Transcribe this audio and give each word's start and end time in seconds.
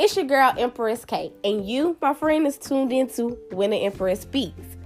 It's 0.00 0.14
your 0.14 0.26
girl, 0.26 0.54
Empress 0.56 1.04
K, 1.04 1.32
and 1.42 1.68
you, 1.68 1.96
my 2.00 2.14
friend, 2.14 2.46
is 2.46 2.56
tuned 2.56 2.92
into 2.92 3.36
When 3.50 3.70
the 3.70 3.78
Empress 3.78 4.20
Speaks. 4.20 4.76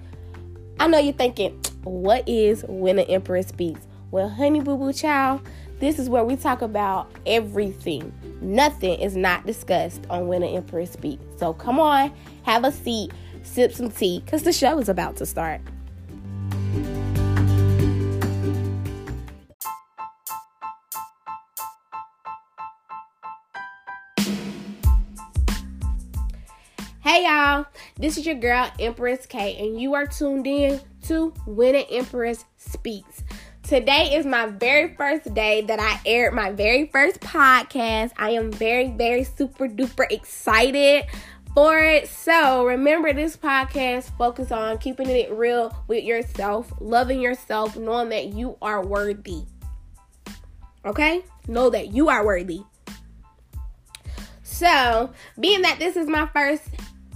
I 0.81 0.87
know 0.87 0.97
you're 0.97 1.13
thinking, 1.13 1.63
what 1.85 2.27
is 2.27 2.65
When 2.67 2.97
the 2.97 3.07
Empress 3.07 3.49
Speaks? 3.49 3.87
Well, 4.11 4.31
honey 4.31 4.61
boo 4.61 4.79
boo 4.79 4.91
child, 4.95 5.47
this 5.81 5.99
is 5.99 6.09
where 6.09 6.25
we 6.25 6.37
talk 6.37 6.63
about 6.63 7.11
everything. 7.27 8.11
Nothing 8.41 8.99
is 9.01 9.15
not 9.15 9.45
discussed 9.45 10.01
on 10.09 10.29
When 10.29 10.41
the 10.41 10.49
Empress 10.49 10.93
Speaks. 10.93 11.23
So 11.37 11.53
come 11.53 11.79
on, 11.79 12.11
have 12.45 12.65
a 12.65 12.73
seat, 12.73 13.13
sip 13.43 13.75
some 13.75 13.91
tea, 13.91 14.23
because 14.25 14.45
the 14.45 14.53
show 14.53 14.79
is 14.79 14.89
about 14.89 15.17
to 15.17 15.27
start. 15.27 15.61
This 28.03 28.19
is 28.19 28.27
your 28.27 28.35
girl 28.35 28.69
Empress 28.81 29.27
K, 29.27 29.57
and 29.59 29.81
you 29.81 29.95
are 29.95 30.07
tuned 30.07 30.45
in 30.45 30.81
to 31.03 31.29
When 31.47 31.77
an 31.77 31.85
Empress 31.89 32.45
Speaks. 32.57 33.23
Today 33.63 34.17
is 34.17 34.27
my 34.27 34.47
very 34.47 34.97
first 34.97 35.33
day 35.35 35.61
that 35.63 35.79
I 35.79 36.01
aired 36.05 36.35
my 36.35 36.51
very 36.51 36.89
first 36.89 37.21
podcast. 37.21 38.11
I 38.17 38.31
am 38.31 38.51
very, 38.51 38.89
very 38.89 39.23
super 39.23 39.69
duper 39.69 40.11
excited 40.11 41.05
for 41.55 41.79
it. 41.79 42.09
So 42.09 42.67
remember 42.67 43.13
this 43.13 43.37
podcast 43.37 44.11
focus 44.19 44.51
on 44.51 44.79
keeping 44.79 45.09
it 45.09 45.31
real 45.31 45.73
with 45.87 46.03
yourself, 46.03 46.73
loving 46.81 47.21
yourself, 47.21 47.77
knowing 47.77 48.09
that 48.09 48.35
you 48.35 48.57
are 48.61 48.85
worthy. 48.85 49.45
Okay? 50.85 51.23
Know 51.47 51.71
that 51.71 51.95
you 51.95 52.09
are 52.09 52.27
worthy. 52.27 52.63
So, 54.43 55.13
being 55.41 55.63
that 55.63 55.79
this 55.79 55.97
is 55.97 56.09
my 56.09 56.27
first 56.27 56.63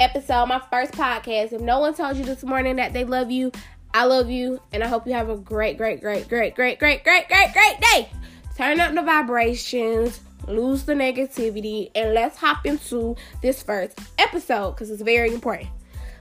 episode, 0.01 0.47
my 0.47 0.61
first 0.71 0.93
podcast. 0.93 1.53
If 1.53 1.61
no 1.61 1.81
one 1.81 1.95
told 1.95 2.17
you 2.17 2.25
this 2.25 2.43
morning 2.43 2.77
that 2.77 2.93
they 2.93 3.05
love 3.05 3.31
you, 3.31 3.53
I 3.95 4.05
love 4.05 4.29
you, 4.29 4.61
and 4.73 4.85
I 4.85 4.89
hope 4.89 5.07
you 5.07 5.15
have 5.15 5.31
a 5.31 5.37
great, 5.37 5.79
great, 5.79 6.01
great, 6.01 6.29
great, 6.29 6.55
great, 6.55 6.79
great, 6.79 7.03
great, 7.05 7.29
great, 7.29 7.53
great 7.53 7.81
day. 7.81 8.11
Turn 8.57 8.81
up 8.81 8.95
the 8.95 9.03
vibrations, 9.03 10.21
lose 10.47 10.85
the 10.85 10.95
negativity, 10.95 11.91
and 11.95 12.15
let's 12.15 12.37
hop 12.37 12.67
into 12.67 13.17
this 13.43 13.63
first 13.63 13.99
episode 14.19 14.73
because 14.73 14.91
it's 14.91 15.03
very 15.03 15.33
important. 15.33 15.71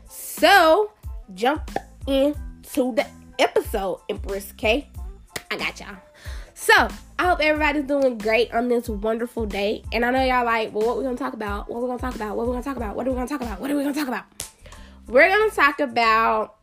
So, 0.08 0.92
jump 1.34 1.72
into 2.08 2.94
the 2.96 3.06
episode, 3.40 4.02
Empress 4.10 4.54
K. 4.54 4.90
I 5.52 5.58
got 5.58 5.80
y'all. 5.80 5.98
So, 6.66 6.88
I 7.20 7.28
hope 7.28 7.42
everybody's 7.42 7.84
doing 7.84 8.18
great 8.18 8.52
on 8.52 8.70
this 8.70 8.90
wonderful 8.90 9.46
day. 9.46 9.84
And 9.94 10.04
I 10.04 10.10
know 10.10 10.24
y'all 10.24 10.44
like, 10.44 10.74
well, 10.74 10.88
what 10.88 10.98
we 10.98 11.04
gonna 11.04 11.16
talk 11.16 11.34
about? 11.34 11.70
What 11.70 11.80
we 11.80 11.88
gonna 11.88 12.00
talk 12.00 12.16
about? 12.16 12.36
What 12.36 12.48
we 12.48 12.54
gonna 12.54 12.64
talk 12.64 12.76
about? 12.76 12.96
What 12.96 13.06
are 13.06 13.12
we 13.12 13.16
gonna 13.16 13.30
talk 13.30 13.42
about? 13.42 13.62
What 13.62 13.70
are 13.70 13.76
we 13.76 13.84
gonna 13.84 13.94
talk 13.94 14.08
about? 14.08 14.24
We're 15.06 15.30
gonna 15.30 15.52
talk 15.52 15.80
about 15.80 16.56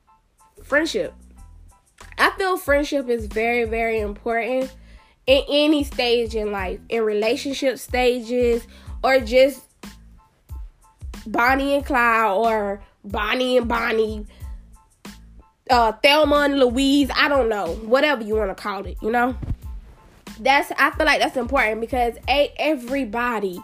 friendship. 0.64 1.14
I 2.19 2.31
feel 2.31 2.56
friendship 2.56 3.09
is 3.09 3.27
very, 3.27 3.64
very 3.64 4.00
important 4.00 4.75
in 5.28 5.44
any 5.48 5.84
stage 5.84 6.34
in 6.34 6.50
life, 6.50 6.81
in 6.89 7.05
relationship 7.05 7.78
stages, 7.78 8.66
or 9.05 9.20
just 9.20 9.62
Bonnie 11.28 11.77
and 11.77 11.87
Clyde, 11.87 12.33
or 12.33 12.83
Bonnie 13.05 13.56
and 13.56 13.69
Bonnie, 13.69 14.27
uh, 15.70 15.92
Thelma 15.92 16.39
and 16.39 16.59
Louise. 16.59 17.09
I 17.14 17.28
don't 17.28 17.48
know, 17.48 17.77
whatever 17.84 18.25
you 18.25 18.34
want 18.34 18.50
to 18.50 18.61
call 18.61 18.84
it, 18.84 18.97
you 19.00 19.12
know 19.12 19.37
that's 20.41 20.72
I 20.78 20.91
feel 20.91 21.06
like 21.06 21.20
that's 21.20 21.36
important 21.36 21.80
because 21.80 22.14
a 22.28 22.52
everybody 22.56 23.61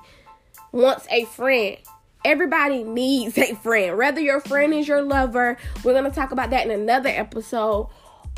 wants 0.73 1.07
a 1.11 1.25
friend. 1.25 1.77
Everybody 2.25 2.83
needs 2.83 3.39
a 3.39 3.55
friend. 3.55 3.97
Whether 3.97 4.21
your 4.21 4.41
friend 4.41 4.75
is 4.75 4.89
your 4.89 5.03
lover, 5.03 5.57
we're 5.85 5.95
gonna 5.95 6.11
talk 6.11 6.33
about 6.33 6.51
that 6.51 6.67
in 6.67 6.73
another 6.73 7.09
episode. 7.09 7.89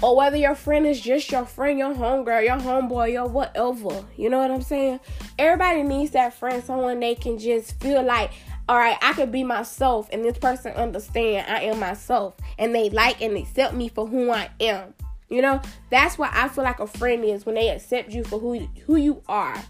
Or 0.03 0.17
whether 0.17 0.37
your 0.37 0.55
friend 0.55 0.87
is 0.87 0.99
just 0.99 1.31
your 1.31 1.45
friend, 1.45 1.79
your 1.79 1.95
homegirl, 1.95 2.45
your 2.45 2.57
homeboy, 2.57 3.13
your 3.13 3.29
whatever. 3.29 4.07
You 4.17 4.31
know 4.31 4.39
what 4.39 4.51
I'm 4.51 4.63
saying? 4.63 5.01
Everybody 5.39 5.83
needs 5.83 6.13
that 6.13 6.33
friend, 6.33 6.65
someone 6.65 7.01
they 7.01 7.15
can 7.15 7.39
just 7.39 7.79
feel 7.81 8.03
like, 8.03 8.31
all 8.67 8.79
right, 8.79 8.97
I 9.03 9.13
can 9.13 9.31
be 9.31 9.45
myself, 9.45 10.09
and 10.11 10.25
this 10.25 10.39
person 10.39 10.73
understand 10.73 11.47
I 11.51 11.65
am 11.65 11.81
myself, 11.81 12.37
and 12.59 12.75
they 12.75 12.89
like 12.89 13.21
and 13.21 13.37
accept 13.37 13.75
me 13.75 13.89
for 13.89 14.07
who 14.07 14.31
I 14.31 14.49
am. 14.61 14.95
You 15.31 15.43
know, 15.43 15.63
that's 15.91 16.19
what 16.19 16.31
I 16.35 16.49
feel 16.49 16.65
like 16.65 16.81
a 16.81 16.87
friend 16.87 17.25
is 17.25 17.47
when 17.47 17.55
they 17.55 17.69
accept 17.71 18.11
you 18.11 18.25
for 18.25 18.39
who 18.39 18.59
who 18.87 18.97
you 18.97 19.23
are 19.29 19.63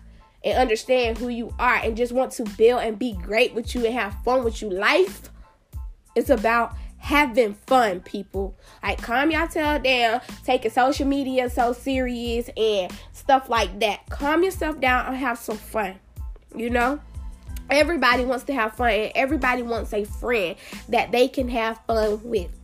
and 0.43 0.59
understand 0.59 1.19
who 1.19 1.28
you 1.28 1.54
are 1.59 1.76
and 1.76 1.97
just 1.97 2.12
want 2.12 2.32
to 2.32 2.44
build 2.56 2.82
and 2.82 2.98
be 2.98 3.12
great 3.12 3.54
with 3.54 3.75
you 3.75 3.84
and 3.84 3.94
have 3.94 4.16
fun 4.25 4.43
with 4.43 4.62
you. 4.62 4.71
Life 4.71 5.28
is 6.16 6.31
about 6.31 6.75
having 6.97 7.54
fun, 7.66 8.00
people. 8.00 8.56
Like 8.82 9.03
calm 9.03 9.31
your 9.31 9.47
tail 9.48 9.78
down, 9.78 10.22
taking 10.44 10.71
social 10.71 11.06
media 11.06 11.50
so 11.50 11.75
serious 11.75 12.48
and 12.56 12.91
stuff 13.12 13.50
like 13.50 13.81
that. 13.81 14.09
Calm 14.09 14.42
yourself 14.42 14.81
down 14.81 15.06
and 15.06 15.16
have 15.16 15.38
some 15.38 15.59
fun. 15.59 15.97
You 16.54 16.71
know? 16.71 17.00
Everybody 17.69 18.25
wants 18.25 18.44
to 18.44 18.54
have 18.54 18.75
fun 18.75 18.91
and 18.91 19.12
everybody 19.15 19.62
wants 19.62 19.92
a 19.92 20.04
friend 20.04 20.56
that 20.88 21.12
they 21.12 21.28
can 21.28 21.48
have 21.48 21.78
fun 21.87 22.21
with. 22.25 22.59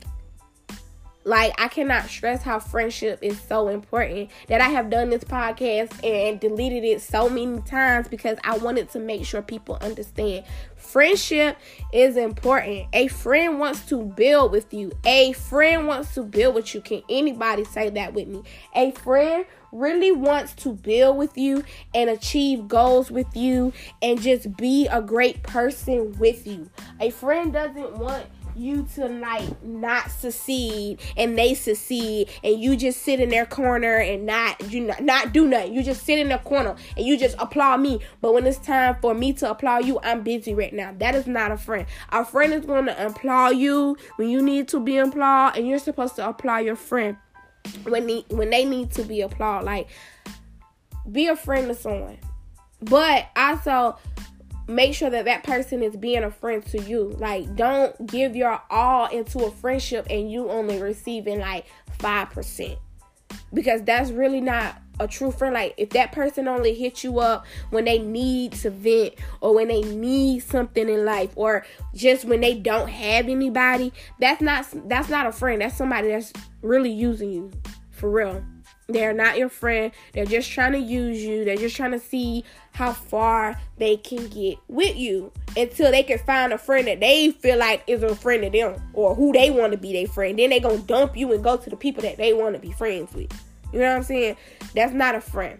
Like, 1.27 1.61
I 1.61 1.67
cannot 1.67 2.07
stress 2.07 2.45
how 2.45 2.61
friendship 2.61 3.19
is 3.21 3.41
so 3.41 3.67
important 3.67 4.31
that 4.47 4.61
I 4.61 4.69
have 4.69 4.91
done 4.91 5.11
this 5.11 5.25
podcast 5.25 5.93
and 6.05 6.39
deleted 6.39 6.85
it 6.85 7.03
so 7.03 7.29
many 7.29 7.61
times 7.63 8.07
because 8.07 8.39
I 8.45 8.59
wanted 8.59 8.91
to 8.91 9.01
make 9.01 9.27
sure 9.27 9.43
people 9.43 9.77
understand 9.81 10.45
friendship 10.77 11.59
is 11.93 12.17
important. 12.17 12.87
A 12.93 13.09
friend 13.09 13.59
wants 13.59 13.85
to 13.87 14.05
build 14.05 14.53
with 14.53 14.73
you, 14.73 14.93
a 15.05 15.33
friend 15.33 15.89
wants 15.89 16.15
to 16.15 16.23
build 16.23 16.55
with 16.55 16.73
you. 16.73 16.81
Can 16.81 17.03
anybody 17.11 17.65
say 17.65 17.91
that 17.91 18.15
with 18.15 18.29
me? 18.29 18.45
A 18.77 18.93
friend 18.93 19.47
really 19.73 20.13
wants 20.13 20.55
to 20.55 20.75
build 20.75 21.17
with 21.17 21.37
you 21.37 21.65
and 21.93 22.09
achieve 22.09 22.69
goals 22.69 23.11
with 23.11 23.37
you 23.37 23.73
and 24.01 24.23
just 24.23 24.57
be 24.57 24.87
a 24.87 25.03
great 25.03 25.43
person 25.43 26.17
with 26.21 26.47
you. 26.47 26.71
A 27.01 27.11
friend 27.11 27.53
doesn't 27.53 27.99
want 27.99 28.27
you 28.57 28.87
to 28.95 29.07
like 29.07 29.63
not 29.63 30.11
succeed 30.11 31.01
and 31.17 31.39
they 31.39 31.55
succeed 31.55 32.29
and 32.43 32.61
you 32.61 32.77
just 32.77 33.03
sit 33.03 33.21
in 33.21 33.29
their 33.29 33.47
corner 33.47 33.97
and 33.97 34.27
not 34.27 34.73
you 34.73 34.81
not, 34.81 35.03
not 35.03 35.33
do 35.33 35.47
nothing. 35.47 35.75
You 35.75 35.83
just 35.83 36.05
sit 36.05 36.19
in 36.19 36.29
the 36.29 36.39
corner 36.39 36.75
and 36.97 37.07
you 37.07 37.19
just 37.19 37.37
applaud 37.39 37.79
me. 37.79 38.01
But 38.21 38.35
when 38.35 38.47
it's 38.47 38.59
time 38.59 38.97
for 39.01 39.15
me 39.15 39.33
to 39.35 39.51
applaud 39.51 39.85
you, 39.85 40.01
I'm 40.03 40.23
busy 40.23 40.55
right 40.55 40.73
now. 40.73 40.95
That 40.99 41.15
is 41.15 41.27
not 41.27 41.53
a 41.53 41.57
friend. 41.57 41.87
A 42.11 42.25
friend 42.25 42.53
is 42.53 42.65
going 42.65 42.87
to 42.87 43.07
applaud 43.07 43.57
you 43.57 43.97
when 44.17 44.29
you 44.29 44.43
need 44.43 44.69
to 44.69 44.81
be 44.81 44.99
applauded, 44.99 45.59
and 45.59 45.69
you're 45.69 45.79
supposed 45.79 46.17
to 46.17 46.29
applaud 46.29 46.59
your 46.59 46.77
friend 46.77 47.17
when 47.85 48.07
they, 48.07 48.25
when 48.29 48.51
they 48.51 48.65
need 48.65 48.91
to 48.93 49.03
be 49.03 49.21
applauded. 49.21 49.67
Like 49.67 49.89
be 51.11 51.27
a 51.27 51.37
friend 51.37 51.69
to 51.69 51.75
someone. 51.75 52.19
But 52.83 53.29
also 53.37 53.97
make 54.69 54.95
sure 54.95 55.11
that 55.11 55.25
that 55.27 55.45
person 55.45 55.83
is 55.83 55.97
being 55.97 56.25
a 56.25 56.31
friend 56.31 56.65
to 56.67 56.83
you. 56.83 57.15
Like, 57.19 57.55
don't 57.57 58.07
give 58.07 58.35
your 58.35 58.61
all 58.71 59.07
into 59.07 59.45
a 59.45 59.51
friendship 59.51 60.07
and 60.11 60.31
you 60.31 60.51
only 60.51 60.81
receiving 60.81 61.41
like 61.41 61.67
5%. 61.99 62.79
Because 63.53 63.83
that's 63.83 64.11
really 64.11 64.41
not 64.41 64.81
a 64.99 65.07
true 65.07 65.31
friend. 65.31 65.55
Like, 65.55 65.75
if 65.77 65.91
that 65.91 66.13
person 66.13 66.49
only 66.49 66.75
hits 66.75 67.05
you 67.05 67.21
up 67.21 67.47
when 67.71 67.85
they 67.85 67.99
need 67.99 68.53
to 68.55 68.71
vent 68.71 69.15
or 69.41 69.55
when 69.55 69.69
they 69.69 69.83
need 69.83 70.41
something 70.41 70.89
in 70.89 71.05
life 71.05 71.31
or 71.37 71.65
just 71.95 72.25
when 72.25 72.41
they 72.41 72.55
don't 72.55 72.89
have 72.89 73.29
anybody, 73.29 73.93
that's 74.19 74.41
not 74.41 74.67
that's 74.89 75.09
not 75.09 75.27
a 75.27 75.33
friend. 75.33 75.61
That's 75.61 75.77
somebody 75.77 76.09
that's 76.09 76.33
really 76.63 76.91
using 76.91 77.31
you 77.31 77.53
for 77.91 78.11
real. 78.11 78.45
They're 78.89 79.13
not 79.13 79.37
your 79.37 79.49
friend. 79.49 79.91
They're 80.13 80.27
just 80.27 80.51
trying 80.51 80.73
to 80.73 80.79
use 80.79 81.23
you. 81.23 81.45
They're 81.45 81.57
just 81.57 81.75
trying 81.75 81.91
to 81.91 81.99
see 81.99 82.45
how 82.73 82.93
far 82.93 83.61
they 83.79 83.97
can 83.97 84.29
get 84.29 84.59
with 84.69 84.97
you 84.97 85.33
until 85.57 85.91
they 85.91 86.05
can 86.05 86.19
find 86.19 86.53
a 86.53 86.59
friend 86.59 86.87
that 86.87 87.01
they 87.01 87.33
feel 87.33 87.59
like 87.59 87.83
is 87.89 88.05
a 88.05 88.15
friend 88.15 88.45
of 88.45 88.53
them 88.53 88.81
or 88.93 89.15
who 89.15 89.33
they 89.33 89.51
want 89.51 89.73
to 89.73 89.79
be 89.79 89.93
their 89.93 90.07
friend. 90.07 90.39
Then 90.39 90.51
they 90.51 90.61
gonna 90.61 90.79
dump 90.79 91.17
you 91.17 91.33
and 91.33 91.43
go 91.43 91.57
to 91.57 91.69
the 91.69 91.77
people 91.77 92.03
that 92.03 92.17
they 92.17 92.33
want 92.33 92.55
to 92.55 92.61
be 92.61 92.71
friends 92.73 93.13
with. 93.13 93.33
You 93.73 93.81
know 93.81 93.89
what 93.89 93.97
I'm 93.97 94.03
saying? 94.05 94.37
That's 94.75 94.93
not 94.93 95.17
a 95.17 95.21
friend. 95.21 95.59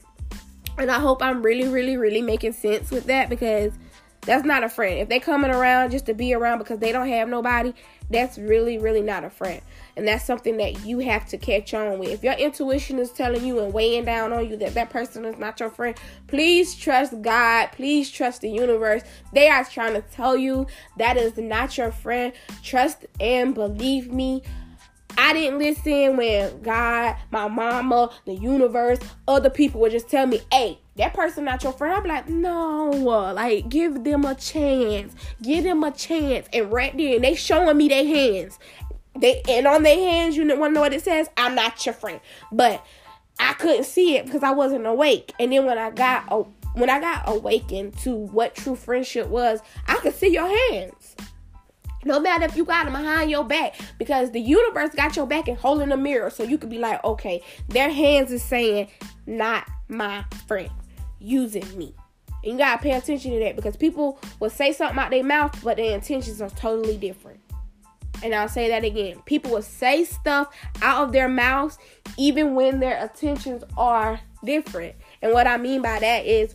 And 0.79 0.91
I 0.91 1.01
hope 1.01 1.23
I'm 1.23 1.43
really, 1.43 1.69
really, 1.69 1.97
really 1.97 2.23
making 2.23 2.53
sense 2.53 2.91
with 2.91 3.07
that 3.07 3.29
because 3.29 3.73
that's 4.21 4.45
not 4.45 4.63
a 4.63 4.69
friend. 4.69 4.99
If 4.99 5.09
they 5.09 5.19
coming 5.19 5.51
around 5.51 5.91
just 5.91 6.07
to 6.07 6.15
be 6.15 6.35
around 6.35 6.59
because 6.59 6.79
they 6.79 6.93
don't 6.93 7.09
have 7.09 7.29
nobody, 7.29 7.73
that's 8.11 8.39
really, 8.39 8.79
really 8.79 9.03
not 9.03 9.25
a 9.25 9.31
friend. 9.31 9.63
And 9.97 10.07
that's 10.07 10.25
something 10.25 10.59
that 10.59 10.85
you 10.85 10.99
have 10.99 11.27
to 11.29 11.39
catch 11.39 11.73
on 11.73 11.99
with. 11.99 12.11
If 12.11 12.23
your 12.23 12.35
intuition 12.35 12.99
is 12.99 13.11
telling 13.11 13.45
you 13.45 13.61
and 13.61 13.73
weighing 13.73 14.05
down 14.05 14.33
on 14.33 14.49
you 14.49 14.57
that 14.59 14.75
that 14.75 14.91
person 14.91 15.25
is 15.25 15.39
not 15.39 15.59
your 15.59 15.71
friend, 15.71 15.97
please 16.27 16.75
trust 16.75 17.23
God. 17.23 17.69
Please 17.73 18.11
trust 18.11 18.43
the 18.43 18.51
universe. 18.51 19.03
They 19.33 19.49
are 19.49 19.65
trying 19.65 19.95
to 19.95 20.03
tell 20.03 20.37
you 20.37 20.67
that 20.99 21.17
is 21.17 21.39
not 21.39 21.79
your 21.79 21.93
friend. 21.93 22.35
Trust 22.63 23.07
and 23.21 23.55
believe 23.55 24.13
me. 24.13 24.43
I 25.19 25.33
didn't 25.33 25.59
listen 25.59 26.19
when 26.19 26.61
God, 26.61 27.17
my 27.31 27.49
mama, 27.49 28.11
the 28.27 28.35
universe, 28.35 28.99
other 29.27 29.49
people 29.49 29.81
would 29.81 29.93
just 29.93 30.11
tell 30.11 30.27
me, 30.27 30.41
hey, 30.53 30.79
that 30.97 31.15
person 31.15 31.45
not 31.45 31.63
your 31.63 31.73
friend. 31.73 31.95
I'm 31.95 32.05
like, 32.05 32.29
no, 32.29 32.91
like 33.35 33.69
give 33.69 34.05
them 34.05 34.25
a 34.25 34.35
chance. 34.35 35.15
Give 35.43 35.65
them 35.65 35.85
a 35.85 35.91
chance. 35.91 36.49
And 36.53 36.71
right 36.71 36.97
there, 36.97 37.17
and 37.17 37.25
they 37.25 37.35
showing 37.35 37.77
me 37.77 37.89
their 37.89 38.05
hands. 38.05 38.59
They 39.21 39.43
and 39.49 39.67
on 39.67 39.83
their 39.83 39.97
hands, 39.97 40.37
you 40.37 40.47
wanna 40.57 40.75
know 40.75 40.81
what 40.81 40.93
it 40.93 41.03
says? 41.03 41.29
I'm 41.37 41.55
not 41.55 41.85
your 41.85 41.95
friend. 41.95 42.21
But 42.53 42.85
I 43.39 43.53
couldn't 43.55 43.85
see 43.85 44.17
it 44.17 44.27
because 44.27 44.43
I 44.43 44.53
wasn't 44.53 44.87
awake. 44.87 45.33
And 45.39 45.53
then 45.53 45.67
when 45.67 45.79
I 45.79 45.91
got 45.91 46.25
oh, 46.31 46.49
when 46.75 46.91
I 46.91 47.01
got 47.01 47.25
awakened 47.27 47.97
to 47.99 48.15
what 48.15 48.55
true 48.55 48.77
friendship 48.77 49.29
was, 49.29 49.61
I 49.87 49.97
could 49.97 50.15
see 50.15 50.29
your 50.29 50.49
hands. 50.71 51.17
No 52.05 52.21
matter 52.21 52.45
if 52.45 52.57
you 52.57 52.65
got 52.65 52.85
them 52.85 52.93
behind 52.93 53.31
your 53.31 53.45
back, 53.45 53.75
because 53.99 54.31
the 54.31 54.41
universe 54.41 54.91
got 54.95 55.17
your 55.17 55.27
back 55.27 55.49
and 55.49 55.59
holding 55.59 55.91
a 55.91 55.97
mirror, 55.97 56.31
so 56.31 56.45
you 56.45 56.57
could 56.57 56.71
be 56.71 56.79
like, 56.79 57.03
okay, 57.03 57.43
their 57.69 57.91
hands 57.91 58.31
is 58.31 58.45
saying, 58.45 58.89
not 59.27 59.67
my 59.89 60.25
friend, 60.47 60.71
using 61.19 61.67
me. 61.77 61.95
And 62.45 62.53
you 62.53 62.59
gotta 62.59 62.81
pay 62.81 62.93
attention 62.93 63.33
to 63.33 63.39
that 63.41 63.57
because 63.57 63.77
people 63.77 64.21
will 64.39 64.51
say 64.51 64.73
something 64.73 64.99
out 64.99 65.11
their 65.11 65.25
mouth, 65.25 65.59
but 65.65 65.79
their 65.79 65.95
intentions 65.95 66.41
are 66.41 66.51
totally 66.51 66.97
different. 66.97 67.41
And 68.23 68.35
I'll 68.35 68.49
say 68.49 68.69
that 68.69 68.85
again. 68.85 69.21
People 69.25 69.53
will 69.53 69.63
say 69.63 70.05
stuff 70.05 70.55
out 70.83 71.05
of 71.05 71.13
their 71.13 71.29
mouths 71.29 71.79
even 72.17 72.55
when 72.55 72.81
their 72.81 73.01
intentions 73.03 73.63
are 73.77 74.21
different. 74.45 74.97
And 75.23 75.33
what 75.33 75.47
I 75.47 75.57
mean 75.57 75.83
by 75.83 75.99
that 75.99 76.27
is 76.27 76.55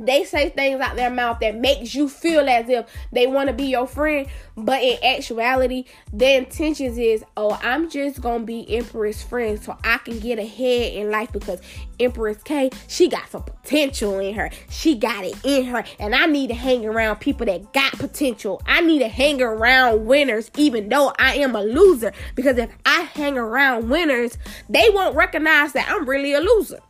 they 0.00 0.24
say 0.24 0.50
things 0.50 0.80
out 0.80 0.96
their 0.96 1.10
mouth 1.10 1.38
that 1.40 1.56
makes 1.56 1.94
you 1.94 2.08
feel 2.08 2.48
as 2.48 2.68
if 2.68 2.86
they 3.12 3.26
want 3.26 3.48
to 3.48 3.52
be 3.52 3.64
your 3.64 3.86
friend 3.86 4.26
but 4.56 4.82
in 4.82 5.02
actuality 5.04 5.84
their 6.12 6.38
intentions 6.38 6.98
is 6.98 7.24
oh 7.36 7.58
i'm 7.62 7.88
just 7.90 8.20
gonna 8.20 8.44
be 8.44 8.76
empress 8.76 9.22
friend 9.22 9.62
so 9.62 9.76
i 9.84 9.98
can 9.98 10.18
get 10.18 10.38
ahead 10.38 10.92
in 10.92 11.10
life 11.10 11.30
because 11.32 11.60
empress 12.00 12.42
k 12.42 12.70
she 12.88 13.08
got 13.08 13.28
some 13.28 13.42
potential 13.42 14.18
in 14.18 14.34
her. 14.34 14.50
She 14.70 14.94
got 14.94 15.24
it 15.24 15.34
in 15.44 15.66
her 15.66 15.84
and 15.98 16.14
i 16.14 16.26
need 16.26 16.48
to 16.48 16.54
hang 16.54 16.86
around 16.86 17.16
people 17.16 17.46
that 17.46 17.72
got 17.72 17.92
potential. 17.92 18.62
I 18.66 18.80
need 18.80 19.00
to 19.00 19.08
hang 19.08 19.42
around 19.42 20.06
winners 20.06 20.50
even 20.56 20.88
though 20.88 21.12
i 21.18 21.34
am 21.36 21.54
a 21.54 21.62
loser 21.62 22.12
because 22.34 22.58
if 22.58 22.70
i 22.84 23.02
hang 23.02 23.36
around 23.36 23.88
winners 23.88 24.38
they 24.68 24.88
won't 24.90 25.16
recognize 25.16 25.72
that 25.72 25.88
i'm 25.90 26.08
really 26.08 26.32
a 26.32 26.40
loser. 26.40 26.80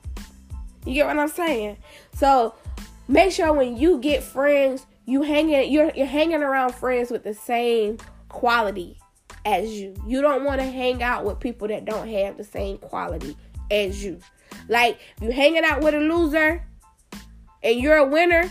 You 0.84 0.94
get 0.94 1.06
what 1.06 1.18
i'm 1.18 1.28
saying? 1.28 1.78
So 2.14 2.54
make 3.08 3.32
sure 3.32 3.52
when 3.52 3.76
you 3.76 3.98
get 3.98 4.22
friends, 4.22 4.86
you 5.04 5.22
hanging 5.22 5.70
you're 5.70 5.92
you're 5.94 6.06
hanging 6.06 6.42
around 6.42 6.74
friends 6.74 7.10
with 7.10 7.24
the 7.24 7.34
same 7.34 7.98
quality 8.28 8.98
as 9.44 9.70
you. 9.70 9.94
You 10.06 10.22
don't 10.22 10.44
want 10.44 10.60
to 10.60 10.66
hang 10.66 11.02
out 11.02 11.24
with 11.24 11.40
people 11.40 11.68
that 11.68 11.84
don't 11.84 12.08
have 12.08 12.36
the 12.36 12.44
same 12.44 12.78
quality 12.78 13.36
as 13.70 14.02
you. 14.02 14.18
Like 14.68 14.98
you 15.20 15.30
hanging 15.30 15.64
out 15.64 15.82
with 15.82 15.94
a 15.94 16.00
loser 16.00 16.64
and 17.62 17.80
you're 17.80 17.96
a 17.96 18.06
winner, 18.06 18.50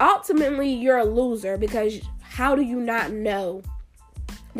ultimately 0.00 0.72
you're 0.72 0.98
a 0.98 1.04
loser 1.04 1.56
because 1.56 2.00
how 2.20 2.54
do 2.54 2.62
you 2.62 2.80
not 2.80 3.12
know 3.12 3.62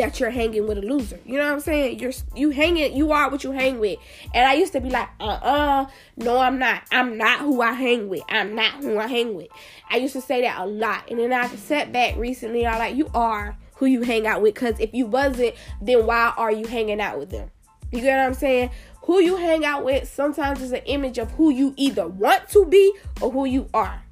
that 0.00 0.19
you're 0.19 0.31
hanging 0.31 0.67
with 0.67 0.79
a 0.79 0.82
loser. 0.82 1.20
You 1.25 1.37
know 1.37 1.44
what 1.44 1.52
I'm 1.52 1.61
saying? 1.61 1.99
You're 1.99 2.12
you 2.35 2.50
hanging 2.50 2.97
you 2.97 3.12
are 3.12 3.31
what 3.31 3.44
you 3.44 3.52
hang 3.52 3.79
with. 3.79 3.99
And 4.35 4.47
I 4.47 4.55
used 4.55 4.73
to 4.73 4.81
be 4.81 4.91
like, 4.91 5.08
uh-uh, 5.20 5.87
no, 6.17 6.38
I'm 6.38 6.58
not. 6.58 6.82
I'm 6.91 7.17
not 7.17 7.41
who 7.41 7.61
I 7.61 7.73
hang 7.73 8.08
with. 8.08 8.23
I'm 8.29 8.55
not 8.55 8.82
who 8.82 8.99
I 8.99 9.06
hang 9.06 9.35
with. 9.35 9.49
I 9.91 9.99
used 9.99 10.14
to 10.14 10.20
say 10.20 10.41
that 10.43 10.58
a 10.61 10.67
lot. 10.67 11.11
And 11.11 11.19
then 11.19 11.32
I've 11.32 11.58
sat 11.58 11.93
back 11.93 12.17
recently, 12.17 12.67
I 12.67 12.79
like, 12.79 12.97
you 12.97 13.08
are 13.14 13.56
who 13.76 13.87
you 13.87 14.02
hang 14.02 14.26
out 14.26 14.43
with. 14.43 14.55
Cause 14.55 14.79
if 14.81 14.94
you 14.94 15.06
wasn't, 15.06 15.55
then 15.81 16.06
why 16.06 16.32
are 16.37 16.52
you 16.52 16.67
hanging 16.67 17.00
out 17.00 17.19
with 17.19 17.31
them? 17.31 17.50
You 17.93 18.00
get 18.00 18.17
what 18.19 18.26
I'm 18.26 18.35
saying? 18.35 18.70
Who 19.02 19.20
you 19.20 19.37
hang 19.37 19.64
out 19.64 19.85
with 19.85 20.08
sometimes 20.08 20.62
is 20.62 20.73
an 20.73 20.82
image 20.87 21.19
of 21.19 21.31
who 21.32 21.50
you 21.50 21.75
either 21.76 22.06
want 22.06 22.49
to 22.50 22.64
be 22.67 22.94
or 23.20 23.31
who 23.31 23.44
you 23.44 23.69
are. 23.75 24.02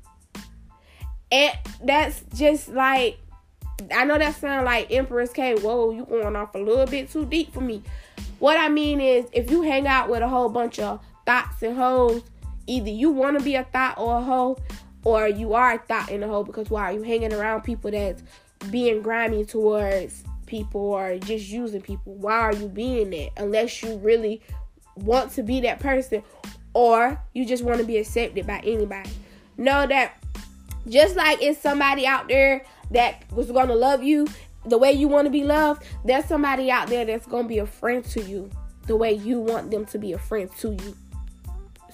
And 1.31 1.52
that's 1.85 2.23
just 2.35 2.69
like 2.69 3.19
I 3.94 4.04
know 4.04 4.19
that 4.19 4.34
sound 4.34 4.64
like 4.64 4.90
Empress 4.90 5.32
K. 5.32 5.54
Whoa, 5.54 5.90
you 5.90 6.04
going 6.04 6.36
off 6.36 6.54
a 6.54 6.58
little 6.58 6.86
bit 6.86 7.10
too 7.10 7.25
deep 7.25 7.52
for 7.52 7.60
me. 7.60 7.82
What 8.38 8.58
I 8.58 8.69
mean 8.69 9.00
is, 9.00 9.26
if 9.32 9.50
you 9.50 9.62
hang 9.62 9.86
out 9.86 10.08
with 10.08 10.22
a 10.22 10.28
whole 10.28 10.48
bunch 10.48 10.78
of 10.78 11.00
thoughts 11.26 11.62
and 11.62 11.76
hoes, 11.76 12.22
either 12.66 12.90
you 12.90 13.10
want 13.10 13.38
to 13.38 13.44
be 13.44 13.54
a 13.54 13.64
thought 13.64 13.98
or 13.98 14.19
a 14.19 14.22
hoe, 14.22 14.58
or 15.04 15.28
you 15.28 15.54
are 15.54 15.75
a 15.75 15.78
thought 15.78 16.10
and 16.10 16.22
a 16.25 16.28
hoe 16.28 16.44
because 16.44 16.70
why 16.70 16.90
are 16.90 16.92
you 16.92 17.02
hanging 17.02 17.32
around 17.32 17.62
people 17.62 17.90
that's 17.90 18.22
being 18.70 19.00
grimy 19.00 19.44
towards 19.44 20.25
people 20.46 20.80
or 20.80 21.19
just 21.19 21.48
using 21.48 21.80
people? 21.80 22.14
Why 22.14 22.40
are 22.40 22.54
you 22.54 22.69
being 22.69 23.10
that? 23.10 23.30
Unless 23.36 23.82
you 23.82 23.96
really 23.98 24.42
want 24.96 25.32
to 25.32 25.42
be 25.42 25.60
that 25.60 25.78
person 25.78 26.22
or 26.75 27.20
you 27.32 27.44
just 27.44 27.64
want 27.64 27.80
to 27.80 27.86
be 27.86 27.96
accepted 27.96 28.46
by 28.46 28.60
anybody. 28.64 29.10
Know 29.56 29.86
that 29.86 30.22
just 30.88 31.16
like 31.16 31.42
it's 31.42 31.60
somebody 31.60 32.06
out 32.06 32.28
there 32.28 32.64
that 32.90 33.25
was 33.32 33.50
going 33.50 33.69
to 33.69 33.75
love 33.75 34.02
you 34.02 34.26
the 34.67 34.79
way 34.79 34.93
you 34.93 35.08
want 35.08 35.26
to 35.26 35.31
be 35.31 35.44
loved, 35.44 35.85
there's 36.05 36.25
somebody 36.25 36.70
out 36.70 36.88
there 36.88 37.05
that's 37.05 37.26
going 37.26 37.44
to 37.44 37.49
be 37.49 37.58
a 37.58 37.67
friend 37.67 38.05
to 38.05 38.23
you 38.23 38.50
the 38.87 38.96
way 38.96 39.12
you 39.12 39.38
want 39.38 39.70
them 39.70 39.85
to 39.87 39.99
be 39.99 40.12
a 40.12 40.19
friend 40.19 40.50
to 40.58 40.70
you. 40.73 40.96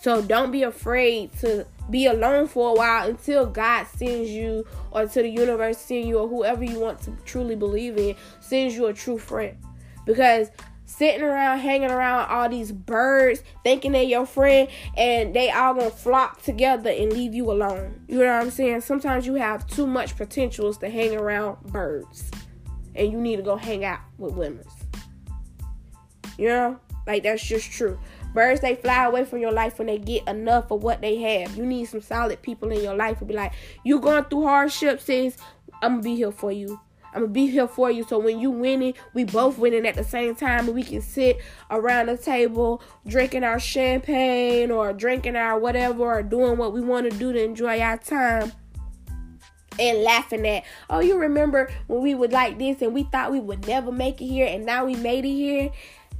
So 0.01 0.23
don't 0.23 0.51
be 0.51 0.63
afraid 0.63 1.33
to 1.41 1.67
be 1.91 2.07
alone 2.07 2.47
for 2.47 2.71
a 2.71 2.75
while 2.75 3.09
until 3.09 3.47
God 3.47 3.87
sends 3.87 4.31
you 4.31 4.67
or 4.91 5.03
until 5.03 5.23
the 5.23 5.31
universe 5.31 5.79
sends 5.79 6.07
you 6.07 6.19
or 6.19 6.29
whoever 6.29 6.63
you 6.63 6.79
want 6.79 7.01
to 7.03 7.13
truly 7.25 7.57
believe 7.57 7.97
in 7.97 8.15
sends 8.41 8.75
you 8.75 8.87
a 8.87 8.93
true 8.93 9.19
friend. 9.19 9.57
Because 10.05 10.51
sitting 10.87 11.23
around 11.23 11.59
hanging 11.59 11.91
around 11.91 12.29
all 12.29 12.49
these 12.49 12.71
birds 12.71 13.43
thinking 13.63 13.93
they're 13.93 14.03
your 14.03 14.27
friend 14.27 14.69
and 14.97 15.35
they 15.35 15.51
all 15.51 15.75
gonna 15.75 15.91
flock 15.91 16.43
together 16.43 16.91
and 16.91 17.13
leave 17.13 17.35
you 17.35 17.51
alone. 17.51 18.05
You 18.09 18.19
know 18.19 18.27
what 18.27 18.43
i'm 18.43 18.51
saying? 18.51 18.83
Sometimes 18.83 19.27
you 19.27 19.35
have 19.35 19.67
too 19.67 19.87
much 19.87 20.17
potentials 20.17 20.79
to 20.79 20.89
hang 20.89 21.17
around 21.17 21.63
birds 21.65 22.31
and 22.95 23.11
you 23.11 23.19
need 23.19 23.37
to 23.37 23.43
go 23.43 23.57
hang 23.57 23.85
out 23.85 24.01
with 24.19 24.35
women. 24.35 24.65
You 26.39 26.49
know? 26.49 26.81
Like 27.07 27.23
that's 27.23 27.45
just 27.45 27.71
true. 27.71 27.99
Birds 28.33 28.61
they 28.61 28.75
fly 28.75 29.05
away 29.05 29.25
from 29.25 29.39
your 29.39 29.53
life 29.53 29.79
when 29.79 29.87
they 29.87 29.99
get 29.99 30.27
enough 30.27 30.71
of 30.71 30.83
what 30.83 31.01
they 31.01 31.17
have. 31.19 31.57
You 31.57 31.65
need 31.65 31.85
some 31.87 32.01
solid 32.01 32.43
people 32.43 32.71
in 32.73 32.83
your 32.83 32.95
life 32.95 33.19
to 33.19 33.25
be 33.25 33.35
like 33.35 33.53
you 33.85 34.01
going 34.01 34.25
through 34.25 34.45
hardships 34.45 35.05
sis? 35.05 35.37
I'm 35.83 35.93
gonna 35.93 36.03
be 36.03 36.17
here 36.17 36.33
for 36.33 36.51
you 36.51 36.81
I'm 37.15 37.23
gonna 37.23 37.33
be 37.33 37.47
here 37.47 37.69
for 37.69 37.91
you. 37.91 38.05
So 38.05 38.19
when 38.19 38.41
you 38.41 38.51
winning, 38.51 38.95
we 39.15 39.25
both 39.25 39.57
winning 39.57 39.87
at 39.87 39.95
the 39.95 40.05
same 40.05 40.35
time, 40.35 40.67
and 40.67 40.75
we 40.75 40.83
can 40.83 41.01
sit 41.01 41.39
around 41.71 42.07
the 42.07 42.17
table 42.17 42.83
drinking 43.07 43.45
our 43.45 43.61
champagne 43.61 44.71
or 44.71 44.93
drinking 44.93 45.37
our 45.37 45.59
whatever 45.59 46.03
or 46.03 46.23
doing 46.23 46.59
what 46.59 46.73
we 46.73 46.81
want 46.81 47.11
to 47.11 47.17
do 47.17 47.33
to 47.33 47.43
enjoy 47.43 47.81
our 47.81 47.99
time 47.99 48.53
and 49.79 50.03
laughing 50.03 50.47
at, 50.47 50.65
oh, 50.91 51.01
you 51.01 51.17
remember 51.17 51.71
when 51.87 52.03
we 52.03 52.15
would 52.15 52.33
like 52.33 52.59
this 52.59 52.83
and 52.83 52.95
we 52.95 53.05
thought 53.05 53.33
we 53.33 53.41
would 53.41 53.67
never 53.67 53.91
make 53.91 54.21
it 54.21 54.27
here 54.27 54.47
and 54.47 54.65
now 54.65 54.85
we 54.85 54.95
made 54.97 55.25
it 55.25 55.35
here. 55.35 55.71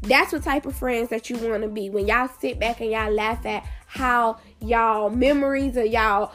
That's 0.03 0.33
what 0.33 0.43
type 0.43 0.67
of 0.67 0.77
friends 0.77 1.09
that 1.11 1.31
you 1.31 1.39
want 1.39 1.63
to 1.63 1.69
be. 1.69 1.89
When 1.89 2.07
y'all 2.07 2.29
sit 2.41 2.59
back 2.59 2.81
and 2.81 2.91
y'all 2.91 3.11
laugh 3.11 3.47
at 3.47 3.65
how 3.87 4.39
y'all 4.67 5.11
memories 5.11 5.77
of 5.77 5.87
y'all 5.87 6.33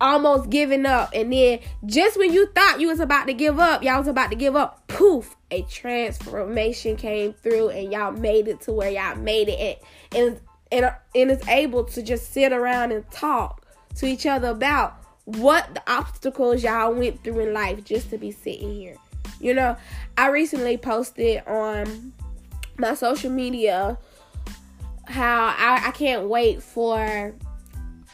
almost 0.00 0.50
giving 0.50 0.86
up. 0.86 1.10
And 1.14 1.32
then 1.32 1.60
just 1.84 2.18
when 2.18 2.32
you 2.32 2.46
thought 2.54 2.80
you 2.80 2.88
was 2.88 3.00
about 3.00 3.26
to 3.26 3.34
give 3.34 3.58
up, 3.58 3.82
y'all 3.82 3.98
was 3.98 4.08
about 4.08 4.30
to 4.30 4.36
give 4.36 4.56
up, 4.56 4.86
poof, 4.88 5.36
a 5.50 5.62
transformation 5.62 6.96
came 6.96 7.32
through 7.32 7.68
and 7.68 7.92
y'all 7.92 8.12
made 8.12 8.48
it 8.48 8.60
to 8.62 8.72
where 8.72 8.90
y'all 8.90 9.16
made 9.16 9.48
it 9.48 9.82
and 10.12 10.32
and 10.32 10.40
and, 10.72 10.96
and 11.14 11.30
is 11.30 11.46
able 11.48 11.84
to 11.84 12.02
just 12.02 12.32
sit 12.32 12.52
around 12.52 12.90
and 12.90 13.08
talk 13.10 13.64
to 13.94 14.06
each 14.06 14.26
other 14.26 14.48
about 14.48 14.96
what 15.24 15.74
the 15.74 15.82
obstacles 15.86 16.62
y'all 16.62 16.92
went 16.92 17.22
through 17.22 17.40
in 17.40 17.54
life 17.54 17.84
just 17.84 18.10
to 18.10 18.18
be 18.18 18.30
sitting 18.32 18.74
here. 18.74 18.96
You 19.40 19.54
know, 19.54 19.76
I 20.16 20.28
recently 20.28 20.76
posted 20.76 21.46
on 21.46 22.12
my 22.78 22.94
social 22.94 23.30
media 23.30 23.98
how 25.06 25.54
I, 25.56 25.82
I 25.86 25.90
can't 25.92 26.28
wait 26.28 26.62
for 26.62 27.34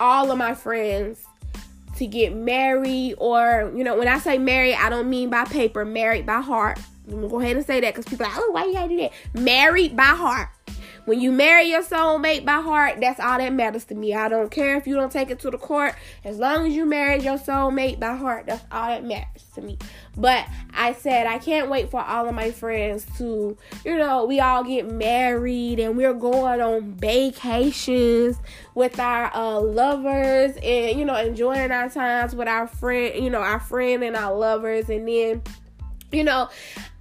all 0.02 0.32
of 0.32 0.36
my 0.36 0.52
friends 0.52 1.24
to 1.96 2.06
get 2.08 2.34
married 2.34 3.14
or 3.18 3.72
you 3.76 3.84
know 3.84 3.96
when 3.96 4.08
i 4.08 4.18
say 4.18 4.36
married 4.36 4.74
i 4.74 4.88
don't 4.88 5.08
mean 5.08 5.30
by 5.30 5.44
paper 5.44 5.84
married 5.84 6.26
by 6.26 6.40
heart. 6.40 6.80
I'm 7.06 7.16
gonna 7.16 7.28
go 7.28 7.40
ahead 7.40 7.56
and 7.56 7.64
say 7.64 7.80
that 7.80 7.94
because 7.94 8.06
people 8.06 8.26
are 8.26 8.28
like 8.28 8.38
oh 8.38 8.50
why 8.50 8.64
you 8.64 8.72
gotta 8.72 8.88
do 8.88 8.96
that? 8.96 9.12
Married 9.34 9.96
by 9.96 10.04
heart 10.04 10.48
when 11.04 11.20
you 11.20 11.32
marry 11.32 11.64
your 11.64 11.82
soulmate 11.82 12.44
by 12.44 12.60
heart, 12.60 13.00
that's 13.00 13.18
all 13.18 13.38
that 13.38 13.52
matters 13.52 13.84
to 13.86 13.94
me. 13.94 14.14
I 14.14 14.28
don't 14.28 14.50
care 14.50 14.76
if 14.76 14.86
you 14.86 14.94
don't 14.94 15.10
take 15.10 15.30
it 15.30 15.40
to 15.40 15.50
the 15.50 15.58
court. 15.58 15.94
As 16.24 16.38
long 16.38 16.66
as 16.66 16.74
you 16.74 16.84
marry 16.86 17.20
your 17.20 17.38
soulmate 17.38 17.98
by 17.98 18.14
heart, 18.14 18.46
that's 18.46 18.64
all 18.70 18.88
that 18.88 19.04
matters 19.04 19.44
to 19.54 19.62
me. 19.62 19.78
But 20.16 20.46
I 20.72 20.92
said 20.92 21.26
I 21.26 21.38
can't 21.38 21.68
wait 21.68 21.90
for 21.90 22.00
all 22.00 22.28
of 22.28 22.34
my 22.34 22.50
friends 22.52 23.06
to, 23.18 23.56
you 23.84 23.98
know, 23.98 24.24
we 24.26 24.38
all 24.40 24.62
get 24.62 24.90
married 24.90 25.80
and 25.80 25.96
we're 25.96 26.14
going 26.14 26.60
on 26.60 26.92
vacations 26.92 28.36
with 28.74 29.00
our 29.00 29.34
uh, 29.34 29.60
lovers 29.60 30.56
and 30.62 30.98
you 30.98 31.04
know 31.04 31.16
enjoying 31.16 31.70
our 31.70 31.88
times 31.88 32.34
with 32.34 32.48
our 32.48 32.66
friend, 32.66 33.22
you 33.22 33.30
know, 33.30 33.40
our 33.40 33.60
friend 33.60 34.04
and 34.04 34.16
our 34.16 34.34
lovers, 34.36 34.88
and 34.88 35.08
then, 35.08 35.42
you 36.12 36.24
know, 36.24 36.48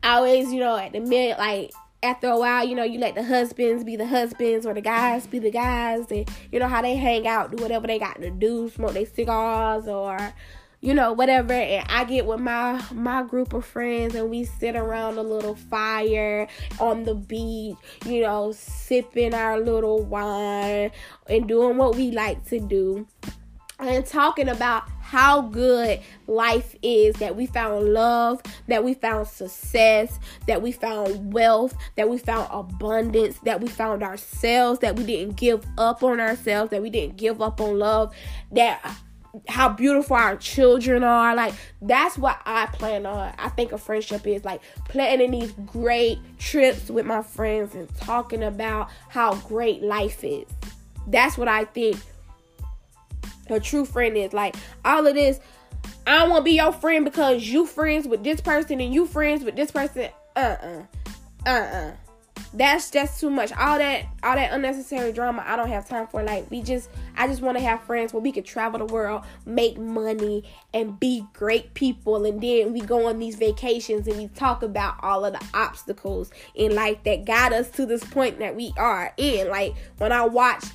I 0.04 0.16
always, 0.16 0.52
you 0.52 0.60
know, 0.60 0.76
at 0.76 0.94
the 0.94 1.00
mid 1.00 1.38
like 1.38 1.72
after 2.04 2.28
a 2.28 2.38
while, 2.38 2.68
you 2.68 2.76
know, 2.76 2.84
you 2.84 3.00
let 3.00 3.16
the 3.16 3.24
husbands 3.24 3.84
be 3.84 3.96
the 3.96 4.08
husbands 4.08 4.66
or 4.66 4.74
the 4.74 4.82
guys 4.82 5.28
be 5.28 5.40
the 5.40 5.52
guys, 5.52 6.10
and 6.12 6.30
you 6.52 6.60
know 6.60 6.68
how 6.68 6.82
they 6.82 6.96
hang 6.96 7.28
out, 7.28 7.56
do 7.56 7.62
whatever 7.62 7.88
they 7.88 8.00
got 8.00 8.22
to 8.22 8.32
do, 8.32 8.70
smoke 8.70 8.94
their 8.94 9.06
cigars 9.06 9.88
or 9.88 10.34
you 10.82 10.96
know 10.96 11.14
whatever. 11.14 11.54
And 11.54 11.86
i 11.90 12.04
get 12.04 12.26
with 12.26 12.40
my 12.40 12.84
my 12.92 13.24
group 13.24 13.54
of 13.54 13.66
friends 13.66 14.16
and 14.16 14.30
we 14.30 14.44
sit 14.46 14.76
around 14.76 15.18
a 15.18 15.24
little 15.24 15.56
fire 15.56 16.48
on 16.80 17.04
the 17.04 17.14
beach 17.14 17.78
you 18.06 18.22
know 18.22 18.52
sipping 18.52 19.34
our 19.34 19.60
little 19.60 20.04
wine 20.04 20.92
and 21.30 21.48
doing 21.48 21.78
what 21.78 21.96
we 21.96 22.10
like 22.12 22.44
to 22.46 22.60
do 22.60 23.08
and 23.82 24.06
talking 24.06 24.50
about 24.50 24.84
how 25.00 25.42
good 25.42 26.00
life 26.28 26.76
is 26.82 27.16
that 27.16 27.36
we 27.36 27.46
found 27.46 27.94
love, 27.94 28.42
that 28.68 28.84
we 28.84 28.94
found 28.94 29.28
success, 29.28 30.20
that 30.48 30.62
we 30.62 30.72
found 30.72 31.34
wealth, 31.34 31.76
that 31.98 32.08
we 32.08 32.18
found 32.18 32.48
abundance, 32.52 33.38
that 33.40 33.60
we 33.60 33.68
found 33.68 34.04
ourselves, 34.04 34.80
that 34.80 34.96
we 34.96 35.04
didn't 35.04 35.36
give 35.36 35.66
up 35.78 36.02
on 36.04 36.20
ourselves, 36.20 36.72
that 36.72 36.82
we 36.82 36.90
didn't 36.90 37.18
give 37.18 37.42
up 37.42 37.60
on 37.60 37.78
love, 37.78 38.14
that 38.52 38.98
how 39.48 39.70
beautiful 39.70 40.16
our 40.16 40.36
children 40.38 41.04
are. 41.04 41.36
Like 41.36 41.54
that's 41.82 42.18
what 42.18 42.40
I 42.46 42.68
plan 42.68 43.06
on. 43.06 43.34
I 43.38 43.50
think 43.50 43.72
a 43.72 43.78
friendship 43.78 44.26
is 44.28 44.46
like 44.46 44.62
planning 44.86 45.32
these 45.32 45.52
great 45.66 46.20
trips 46.38 46.90
with 46.90 47.06
my 47.06 47.22
friends 47.22 47.76
and 47.76 47.94
talking 47.96 48.44
about 48.44 48.90
how 49.10 49.36
great 49.36 49.82
life 49.82 50.24
is. 50.24 50.48
That's 51.08 51.38
what 51.38 51.48
I 51.48 51.66
think 51.66 51.98
a 53.52 53.60
true 53.60 53.86
friend 53.86 54.18
is. 54.18 54.34
Like 54.34 54.56
all 54.86 55.06
of 55.06 55.14
this, 55.14 55.40
I 56.08 56.20
don't 56.20 56.30
want 56.30 56.42
to 56.42 56.46
be 56.46 56.54
your 56.54 56.72
friend 56.72 57.06
because 57.06 57.48
you 57.48 57.66
friends 57.66 58.08
with 58.08 58.24
this 58.24 58.42
person 58.42 58.82
and 58.82 58.94
you 58.94 59.06
friends 59.06 59.44
with 59.44 59.56
this 59.56 59.72
person. 59.72 60.10
Uh 60.36 60.40
uh-uh. 60.40 60.84
uh. 61.46 61.50
Uh-uh. 61.50 61.92
That's 62.54 62.92
just 62.92 63.20
too 63.20 63.30
much. 63.30 63.54
All 63.54 63.78
that 63.78 64.06
all 64.24 64.36
that 64.36 64.52
unnecessary 64.52 65.14
drama 65.14 65.44
I 65.46 65.56
don't 65.56 65.70
have 65.70 65.88
time 65.88 66.08
for. 66.08 66.22
Like 66.22 66.52
we 66.52 66.62
just 66.62 66.90
I 67.16 67.28
just 67.28 67.42
want 67.42 67.58
to 67.58 67.64
have 67.64 67.82
friends 67.84 68.14
where 68.14 68.22
we 68.22 68.32
can 68.32 68.44
travel 68.44 68.86
the 68.86 68.94
world, 68.94 69.24
make 69.46 69.78
money, 69.78 70.44
and 70.74 71.00
be 71.00 71.26
great 71.34 71.74
people. 71.76 72.26
And 72.26 72.42
then 72.42 72.74
we 72.74 72.82
go 72.82 73.08
on 73.08 73.20
these 73.20 73.36
vacations 73.36 74.08
and 74.08 74.18
we 74.18 74.28
talk 74.30 74.64
about 74.64 74.96
all 75.02 75.24
of 75.24 75.34
the 75.34 75.46
obstacles 75.54 76.32
in 76.54 76.76
life 76.76 76.98
that 77.06 77.24
got 77.24 77.54
us 77.54 77.70
to 77.72 77.86
this 77.86 78.04
point 78.04 78.40
that 78.40 78.56
we 78.56 78.74
are 78.78 79.14
in. 79.16 79.48
Like 79.48 79.76
when 79.98 80.12
I 80.12 80.26
watch 80.26 80.66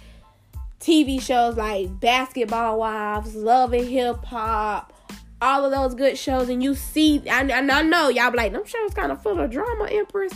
TV 0.80 1.20
shows 1.20 1.56
like 1.56 2.00
Basketball 2.00 2.78
Wives, 2.78 3.34
Love 3.34 3.72
and 3.72 3.86
Hip 3.88 4.24
Hop, 4.26 4.92
all 5.40 5.64
of 5.64 5.70
those 5.70 5.94
good 5.94 6.16
shows, 6.16 6.48
and 6.48 6.62
you 6.62 6.74
see, 6.74 7.22
I, 7.28 7.40
I 7.40 7.82
know 7.82 8.08
y'all 8.08 8.30
be 8.30 8.36
like, 8.36 8.52
them 8.52 8.64
shows 8.64 8.94
kind 8.94 9.12
of 9.12 9.22
full 9.22 9.40
of 9.40 9.50
drama, 9.50 9.88
Empress. 9.90 10.32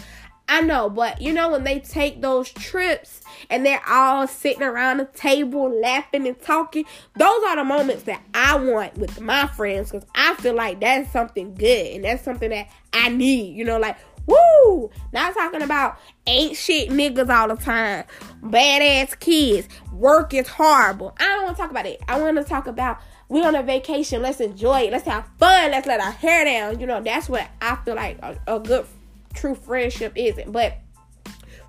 I 0.52 0.62
know, 0.62 0.90
but 0.90 1.22
you 1.22 1.32
know, 1.32 1.50
when 1.50 1.62
they 1.62 1.78
take 1.78 2.20
those 2.20 2.50
trips 2.50 3.20
and 3.48 3.64
they're 3.64 3.86
all 3.88 4.26
sitting 4.26 4.64
around 4.64 4.96
the 4.96 5.04
table 5.04 5.70
laughing 5.80 6.26
and 6.26 6.40
talking, 6.42 6.86
those 7.16 7.44
are 7.44 7.54
the 7.54 7.62
moments 7.62 8.02
that 8.02 8.20
I 8.34 8.56
want 8.56 8.98
with 8.98 9.20
my 9.20 9.46
friends 9.46 9.92
because 9.92 10.08
I 10.12 10.34
feel 10.34 10.54
like 10.54 10.80
that's 10.80 11.12
something 11.12 11.54
good 11.54 11.94
and 11.94 12.04
that's 12.04 12.24
something 12.24 12.50
that 12.50 12.68
I 12.92 13.10
need. 13.10 13.54
You 13.54 13.64
know, 13.64 13.78
like 13.78 13.96
Woo! 14.30 14.90
Not 15.12 15.34
talking 15.34 15.62
about 15.62 15.98
ain't 16.26 16.56
shit 16.56 16.90
niggas 16.90 17.28
all 17.28 17.48
the 17.48 17.56
time. 17.56 18.04
Badass 18.42 19.18
kids. 19.18 19.68
Work 19.92 20.32
is 20.34 20.48
horrible. 20.48 21.14
I 21.18 21.24
don't 21.24 21.44
want 21.44 21.56
to 21.56 21.62
talk 21.62 21.70
about 21.70 21.86
it. 21.86 22.00
I 22.08 22.20
want 22.20 22.36
to 22.36 22.44
talk 22.44 22.66
about 22.66 22.98
we 23.28 23.44
on 23.44 23.54
a 23.54 23.62
vacation. 23.62 24.22
Let's 24.22 24.40
enjoy 24.40 24.82
it. 24.82 24.92
Let's 24.92 25.06
have 25.06 25.26
fun. 25.38 25.70
Let's 25.70 25.86
let 25.86 26.00
our 26.00 26.10
hair 26.10 26.44
down. 26.44 26.80
You 26.80 26.86
know, 26.86 27.00
that's 27.00 27.28
what 27.28 27.48
I 27.60 27.76
feel 27.76 27.94
like 27.94 28.18
a, 28.22 28.38
a 28.46 28.60
good, 28.60 28.86
true 29.34 29.54
friendship 29.54 30.12
isn't. 30.16 30.50
But 30.52 30.78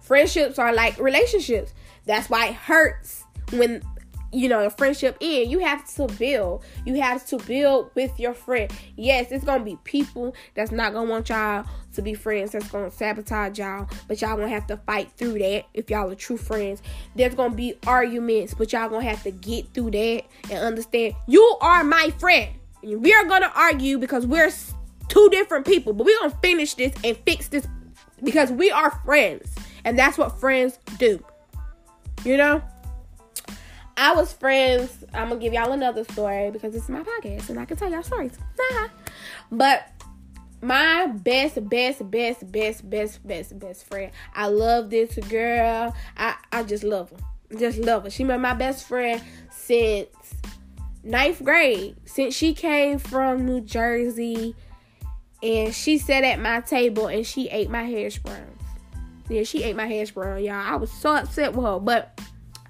friendships 0.02 0.58
are 0.58 0.74
like 0.74 0.98
relationships. 1.00 1.74
That's 2.06 2.30
why 2.30 2.48
it 2.48 2.56
hurts 2.56 3.26
when 3.52 3.84
you 4.34 4.48
know, 4.48 4.66
a 4.66 4.70
friendship 4.70 5.18
in, 5.20 5.50
you 5.50 5.60
have 5.60 5.86
to 5.96 6.08
build. 6.18 6.64
You 6.86 7.02
have 7.02 7.26
to 7.28 7.38
build 7.38 7.92
with 7.96 8.18
your 8.20 8.34
friend. 8.34 8.72
Yes, 8.96 9.32
it's 9.32 9.44
gonna 9.44 9.64
be 9.64 9.78
people 9.84 10.34
that's 10.54 10.72
not 10.72 10.94
gonna 10.94 11.10
want 11.10 11.30
y'all 11.30 11.66
to 11.94 12.02
be 12.02 12.14
friends, 12.14 12.52
that's 12.52 12.70
gonna 12.70 12.92
sabotage 12.92 13.60
y'all, 13.60 13.90
but 14.08 14.22
y'all 14.22 14.38
gonna 14.38 14.48
have 14.48 14.68
to 14.68 14.78
fight 14.78 15.12
through 15.18 15.40
that 15.40 15.66
if 15.74 15.90
y'all 15.90 16.10
are 16.10 16.16
true 16.16 16.38
friends. 16.38 16.82
There's 17.16 17.36
gonna 17.36 17.56
be 17.56 17.76
arguments, 17.86 18.54
but 18.54 18.72
y'all 18.72 18.90
gonna 18.90 19.04
have 19.04 19.24
to 19.24 19.32
get 19.32 19.74
through 19.74 19.92
that 19.92 20.24
and 20.50 20.60
understand 20.60 21.16
you 21.28 21.58
are 21.62 21.84
my 21.84 22.14
friend. 22.18 22.52
We 22.84 23.14
are 23.14 23.26
gonna 23.26 23.52
argue 23.54 23.98
because 23.98 24.26
we're 24.26 24.52
two 25.10 25.30
different 25.30 25.66
people, 25.66 25.94
but 25.94 26.06
we're 26.06 26.20
gonna 26.20 26.38
finish 26.42 26.74
this 26.76 26.94
and 27.04 27.18
fix 27.26 27.50
this 27.50 27.68
because 28.24 28.52
we 28.52 28.72
are 28.72 28.92
friends, 29.04 29.54
and 29.84 30.00
that's 30.00 30.18
what 30.18 30.40
friends 30.40 30.80
do. 30.98 31.24
You 32.24 32.38
know? 32.38 32.62
I 34.02 34.14
was 34.14 34.34
friends. 34.34 35.06
I'm 35.14 35.30
gonna 35.30 35.40
give 35.40 35.54
y'all 35.54 35.74
another 35.74 36.04
story 36.04 36.50
because 36.50 36.74
it's 36.74 36.90
my 36.90 37.04
podcast 37.04 37.50
and 37.52 37.60
I 37.60 37.66
can 37.66 37.78
tell 37.78 37.92
y'all 37.92 38.02
stories. 38.02 38.36
but 39.52 39.92
my 40.60 41.06
best, 41.06 41.70
best, 41.70 42.10
best, 42.10 42.52
best, 42.52 42.90
best, 42.90 43.28
best, 43.28 43.60
best 43.60 43.86
friend. 43.86 44.12
I 44.34 44.48
love 44.48 44.90
this 44.90 45.16
girl. 45.30 45.96
I 46.18 46.36
I 46.52 46.64
just 46.64 46.84
love 46.84 47.12
her. 47.12 47.58
Just 47.60 47.78
love 47.78 48.06
her. 48.06 48.10
She 48.10 48.24
been 48.24 48.42
my 48.42 48.56
best 48.56 48.88
friend 48.88 49.22
since 49.52 50.10
ninth 51.04 51.44
grade. 51.44 51.96
Since 52.06 52.34
she 52.34 52.56
came 52.56 52.98
from 52.98 53.46
New 53.46 53.62
Jersey, 53.62 54.56
and 55.44 55.76
she 55.76 56.00
sat 56.00 56.24
at 56.24 56.40
my 56.40 56.62
table 56.62 57.06
and 57.06 57.24
she 57.24 57.50
ate 57.50 57.70
my 57.70 57.84
hash 57.84 58.18
browns. 58.18 58.64
Yeah, 59.30 59.44
she 59.44 59.62
ate 59.62 59.76
my 59.76 59.86
hash 59.86 60.10
brown, 60.10 60.44
y'all. 60.44 60.56
I 60.56 60.76
was 60.78 60.92
so 60.92 61.16
upset 61.16 61.54
with 61.54 61.68
her, 61.68 61.80
but 61.80 62.20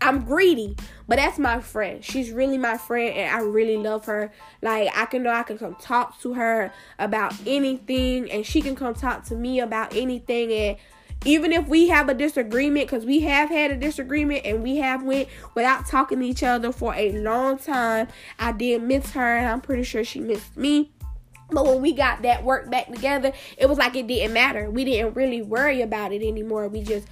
I'm 0.01 0.25
greedy, 0.25 0.75
but 1.07 1.17
that's 1.17 1.37
my 1.37 1.61
friend. 1.61 2.03
She's 2.03 2.31
really 2.31 2.57
my 2.57 2.77
friend, 2.77 3.15
and 3.15 3.35
I 3.35 3.39
really 3.41 3.77
love 3.77 4.05
her. 4.05 4.31
Like 4.61 4.89
I 4.95 5.05
can 5.05 5.21
know 5.23 5.29
I 5.29 5.43
can 5.43 5.59
come 5.59 5.75
talk 5.75 6.19
to 6.21 6.33
her 6.33 6.73
about 6.97 7.33
anything, 7.45 8.31
and 8.31 8.45
she 8.45 8.61
can 8.61 8.75
come 8.75 8.95
talk 8.95 9.23
to 9.25 9.35
me 9.35 9.59
about 9.59 9.95
anything. 9.95 10.51
And 10.51 10.77
even 11.23 11.51
if 11.51 11.67
we 11.67 11.89
have 11.89 12.09
a 12.09 12.15
disagreement, 12.15 12.89
because 12.89 13.05
we 13.05 13.19
have 13.21 13.49
had 13.49 13.69
a 13.69 13.77
disagreement 13.77 14.43
and 14.43 14.63
we 14.63 14.77
have 14.77 15.03
went 15.03 15.29
without 15.53 15.85
talking 15.85 16.19
to 16.19 16.25
each 16.25 16.41
other 16.41 16.71
for 16.71 16.95
a 16.95 17.11
long 17.11 17.59
time, 17.59 18.07
I 18.39 18.53
did 18.53 18.81
miss 18.81 19.11
her, 19.11 19.37
and 19.37 19.47
I'm 19.47 19.61
pretty 19.61 19.83
sure 19.83 20.03
she 20.03 20.19
missed 20.19 20.57
me. 20.57 20.91
But 21.51 21.65
when 21.65 21.81
we 21.81 21.93
got 21.93 22.21
that 22.23 22.43
work 22.43 22.71
back 22.71 22.87
together, 22.87 23.33
it 23.57 23.67
was 23.67 23.77
like 23.77 23.95
it 23.95 24.07
didn't 24.07 24.33
matter. 24.33 24.71
We 24.71 24.83
didn't 24.85 25.13
really 25.13 25.41
worry 25.41 25.81
about 25.81 26.11
it 26.13 26.25
anymore. 26.25 26.67
We 26.69 26.81
just 26.81 27.07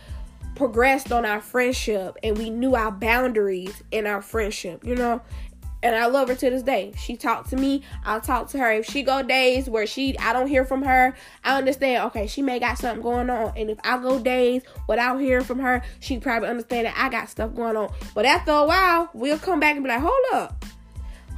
progressed 0.60 1.14
on 1.14 1.26
our 1.26 1.40
friendship 1.40 2.18
and 2.22 2.38
we 2.38 2.50
knew 2.50 2.76
our 2.76 2.92
boundaries 2.92 3.82
in 3.92 4.06
our 4.06 4.22
friendship, 4.22 4.86
you 4.86 4.94
know. 4.94 5.22
And 5.82 5.96
I 5.96 6.08
love 6.08 6.28
her 6.28 6.36
to 6.36 6.50
this 6.50 6.64
day. 6.64 6.92
She 6.98 7.16
talked 7.16 7.50
to 7.52 7.56
me, 7.56 7.82
I'll 8.04 8.20
talk 8.20 8.50
to 8.50 8.60
her. 8.60 8.70
If 8.74 8.86
she 8.86 9.02
go 9.02 9.24
days 9.24 9.70
where 9.70 9.88
she 9.88 10.20
I 10.20 10.34
don't 10.34 10.50
hear 10.50 10.66
from 10.66 10.84
her, 10.84 11.16
I 11.46 11.58
understand, 11.58 12.08
okay, 12.08 12.28
she 12.28 12.42
may 12.42 12.60
got 12.60 12.78
something 12.78 13.02
going 13.02 13.30
on. 13.30 13.54
And 13.56 13.70
if 13.70 13.80
I 13.86 14.00
go 14.00 14.20
days 14.20 14.64
without 14.90 15.22
hearing 15.22 15.46
from 15.46 15.60
her, 15.60 15.82
she 16.02 16.20
probably 16.20 16.50
understand 16.50 16.88
that 16.88 16.96
I 16.98 17.08
got 17.08 17.30
stuff 17.30 17.56
going 17.56 17.78
on. 17.78 17.94
But 18.14 18.26
after 18.26 18.52
a 18.52 18.66
while, 18.66 19.10
we'll 19.14 19.40
come 19.40 19.62
back 19.62 19.78
and 19.78 19.86
be 19.86 19.90
like, 19.90 20.02
hold 20.02 20.26
up. 20.34 20.66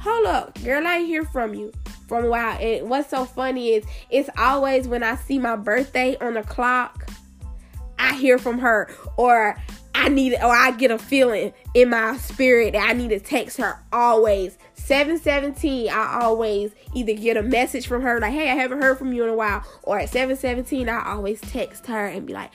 Hold 0.00 0.26
up, 0.26 0.60
girl, 0.64 0.84
I 0.84 0.98
hear 1.04 1.24
from 1.24 1.54
you 1.54 1.70
from 2.08 2.24
a 2.24 2.28
while. 2.28 2.58
And 2.60 2.90
what's 2.90 3.08
so 3.08 3.24
funny 3.24 3.74
is 3.74 3.84
it's 4.10 4.30
always 4.36 4.88
when 4.88 5.04
I 5.04 5.14
see 5.14 5.38
my 5.38 5.54
birthday 5.54 6.16
on 6.16 6.34
the 6.34 6.42
clock 6.42 7.08
I 8.02 8.14
hear 8.14 8.38
from 8.38 8.58
her 8.58 8.90
or 9.16 9.56
I 9.94 10.08
need 10.08 10.34
or 10.34 10.54
I 10.54 10.72
get 10.72 10.90
a 10.90 10.98
feeling 10.98 11.52
in 11.74 11.90
my 11.90 12.16
spirit 12.16 12.72
that 12.72 12.88
I 12.88 12.92
need 12.92 13.10
to 13.10 13.20
text 13.20 13.58
her 13.58 13.78
always. 13.92 14.58
717, 14.74 15.88
I 15.88 16.18
always 16.22 16.72
either 16.94 17.14
get 17.14 17.36
a 17.36 17.42
message 17.42 17.86
from 17.86 18.02
her 18.02 18.18
like, 18.18 18.32
hey, 18.32 18.50
I 18.50 18.54
haven't 18.54 18.82
heard 18.82 18.98
from 18.98 19.12
you 19.12 19.22
in 19.22 19.30
a 19.30 19.34
while. 19.34 19.64
Or 19.84 20.00
at 20.00 20.08
717, 20.08 20.88
I 20.88 21.12
always 21.12 21.40
text 21.40 21.86
her 21.86 22.06
and 22.06 22.26
be 22.26 22.32
like, 22.32 22.50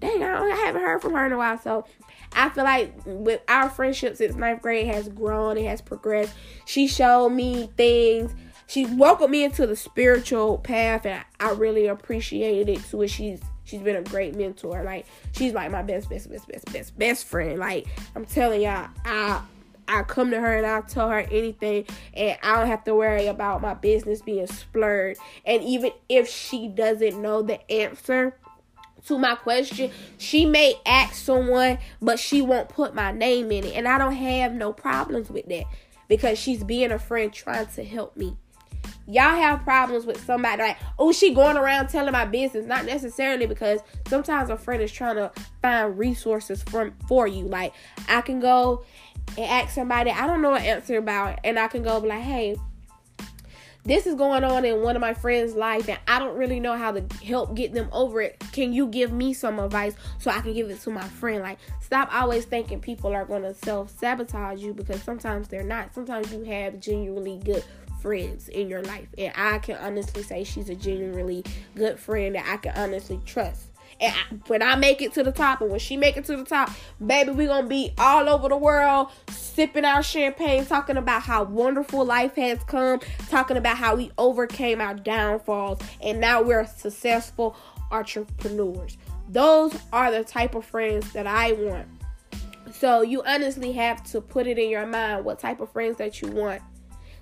dang, 0.00 0.22
I 0.22 0.46
haven't 0.66 0.82
heard 0.82 1.00
from 1.00 1.14
her 1.14 1.24
in 1.24 1.32
a 1.32 1.38
while. 1.38 1.58
So 1.58 1.86
I 2.32 2.50
feel 2.50 2.64
like 2.64 2.94
with 3.06 3.40
our 3.48 3.70
friendship 3.70 4.16
since 4.16 4.34
ninth 4.34 4.60
grade 4.60 4.86
has 4.88 5.08
grown, 5.08 5.56
it 5.56 5.64
has 5.64 5.80
progressed. 5.80 6.34
She 6.66 6.86
showed 6.86 7.30
me 7.30 7.70
things. 7.76 8.34
She 8.66 8.86
welcomed 8.86 9.32
me 9.32 9.44
into 9.44 9.66
the 9.66 9.74
spiritual 9.74 10.58
path, 10.58 11.04
and 11.06 11.24
I 11.40 11.50
really 11.52 11.86
appreciated 11.86 12.68
it. 12.68 12.82
So 12.82 13.04
she's 13.06 13.40
She's 13.70 13.80
been 13.80 13.96
a 13.96 14.02
great 14.02 14.34
mentor. 14.34 14.82
Like 14.82 15.06
she's 15.32 15.52
like 15.52 15.70
my 15.70 15.82
best, 15.82 16.10
best, 16.10 16.28
best, 16.28 16.48
best, 16.48 16.72
best, 16.72 16.98
best 16.98 17.24
friend. 17.24 17.58
Like 17.58 17.86
I'm 18.16 18.24
telling 18.24 18.62
y'all, 18.62 18.88
I 19.04 19.42
I 19.86 20.02
come 20.02 20.30
to 20.30 20.40
her 20.40 20.56
and 20.56 20.66
I 20.66 20.80
tell 20.82 21.08
her 21.08 21.18
anything, 21.18 21.84
and 22.14 22.38
I 22.42 22.56
don't 22.56 22.68
have 22.68 22.84
to 22.84 22.94
worry 22.94 23.26
about 23.26 23.60
my 23.60 23.74
business 23.74 24.22
being 24.22 24.46
splurred. 24.46 25.18
And 25.44 25.62
even 25.62 25.92
if 26.08 26.28
she 26.28 26.68
doesn't 26.68 27.20
know 27.20 27.42
the 27.42 27.70
answer 27.70 28.36
to 29.06 29.18
my 29.18 29.34
question, 29.34 29.90
she 30.18 30.46
may 30.46 30.74
ask 30.86 31.14
someone, 31.14 31.78
but 32.00 32.18
she 32.18 32.42
won't 32.42 32.68
put 32.68 32.94
my 32.94 33.12
name 33.12 33.50
in 33.50 33.64
it. 33.64 33.74
And 33.74 33.88
I 33.88 33.98
don't 33.98 34.14
have 34.14 34.52
no 34.52 34.72
problems 34.72 35.30
with 35.30 35.48
that 35.48 35.64
because 36.08 36.38
she's 36.38 36.62
being 36.62 36.92
a 36.92 36.98
friend 36.98 37.32
trying 37.32 37.66
to 37.68 37.84
help 37.84 38.16
me. 38.16 38.36
Y'all 39.06 39.34
have 39.34 39.62
problems 39.62 40.06
with 40.06 40.24
somebody 40.24 40.62
like, 40.62 40.78
oh, 40.98 41.12
she 41.12 41.34
going 41.34 41.56
around 41.56 41.88
telling 41.88 42.12
my 42.12 42.24
business. 42.24 42.64
Not 42.66 42.84
necessarily 42.84 43.46
because 43.46 43.80
sometimes 44.08 44.50
a 44.50 44.56
friend 44.56 44.82
is 44.82 44.92
trying 44.92 45.16
to 45.16 45.32
find 45.60 45.98
resources 45.98 46.62
from 46.62 46.94
for 47.08 47.26
you. 47.26 47.46
Like 47.46 47.74
I 48.08 48.20
can 48.20 48.40
go 48.40 48.84
and 49.36 49.46
ask 49.46 49.74
somebody 49.74 50.10
I 50.10 50.26
don't 50.26 50.42
know 50.42 50.54
an 50.54 50.62
answer 50.62 50.98
about, 50.98 51.40
and 51.44 51.58
I 51.58 51.68
can 51.68 51.82
go 51.82 52.00
be 52.00 52.08
like, 52.08 52.22
hey, 52.22 52.56
this 53.84 54.06
is 54.06 54.14
going 54.14 54.44
on 54.44 54.64
in 54.66 54.82
one 54.82 54.94
of 54.94 55.00
my 55.00 55.14
friends' 55.14 55.54
life, 55.54 55.88
and 55.88 55.98
I 56.06 56.18
don't 56.18 56.36
really 56.36 56.60
know 56.60 56.76
how 56.76 56.92
to 56.92 57.02
help 57.24 57.54
get 57.54 57.72
them 57.72 57.88
over 57.92 58.20
it. 58.20 58.42
Can 58.52 58.72
you 58.74 58.86
give 58.86 59.10
me 59.10 59.32
some 59.32 59.58
advice 59.58 59.94
so 60.18 60.30
I 60.30 60.40
can 60.40 60.52
give 60.52 60.68
it 60.68 60.80
to 60.82 60.90
my 60.90 61.02
friend? 61.02 61.42
Like, 61.42 61.58
stop 61.80 62.14
always 62.14 62.44
thinking 62.44 62.80
people 62.80 63.12
are 63.14 63.24
going 63.24 63.42
to 63.42 63.54
self 63.54 63.90
sabotage 63.98 64.60
you 64.60 64.74
because 64.74 65.02
sometimes 65.02 65.48
they're 65.48 65.64
not. 65.64 65.94
Sometimes 65.94 66.30
you 66.30 66.44
have 66.44 66.78
genuinely 66.78 67.40
good 67.42 67.64
friends 68.00 68.48
in 68.48 68.68
your 68.68 68.82
life, 68.82 69.08
and 69.18 69.32
I 69.36 69.58
can 69.58 69.76
honestly 69.76 70.22
say 70.22 70.44
she's 70.44 70.68
a 70.68 70.74
genuinely 70.74 71.44
good 71.74 71.98
friend 71.98 72.34
that 72.34 72.46
I 72.46 72.56
can 72.56 72.72
honestly 72.76 73.20
trust. 73.26 73.66
And 74.00 74.14
I, 74.14 74.34
when 74.46 74.62
I 74.62 74.76
make 74.76 75.02
it 75.02 75.12
to 75.14 75.22
the 75.22 75.32
top, 75.32 75.60
and 75.60 75.70
when 75.70 75.78
she 75.78 75.96
make 75.96 76.16
it 76.16 76.24
to 76.26 76.36
the 76.36 76.44
top, 76.44 76.70
baby, 77.04 77.32
we 77.32 77.46
gonna 77.46 77.66
be 77.66 77.92
all 77.98 78.28
over 78.28 78.48
the 78.48 78.56
world 78.56 79.08
sipping 79.28 79.84
our 79.84 80.02
champagne, 80.02 80.64
talking 80.64 80.96
about 80.96 81.22
how 81.22 81.44
wonderful 81.44 82.04
life 82.04 82.34
has 82.36 82.58
come, 82.64 83.00
talking 83.28 83.56
about 83.56 83.76
how 83.76 83.96
we 83.96 84.10
overcame 84.16 84.80
our 84.80 84.94
downfalls, 84.94 85.80
and 86.00 86.20
now 86.20 86.40
we're 86.42 86.66
successful 86.66 87.56
entrepreneurs. 87.90 88.96
Those 89.28 89.76
are 89.92 90.10
the 90.10 90.24
type 90.24 90.54
of 90.54 90.64
friends 90.64 91.12
that 91.12 91.26
I 91.26 91.52
want. 91.52 91.86
So 92.72 93.02
you 93.02 93.22
honestly 93.24 93.72
have 93.72 94.02
to 94.12 94.20
put 94.20 94.46
it 94.46 94.58
in 94.58 94.70
your 94.70 94.86
mind 94.86 95.24
what 95.24 95.38
type 95.38 95.60
of 95.60 95.70
friends 95.70 95.98
that 95.98 96.22
you 96.22 96.28
want. 96.28 96.62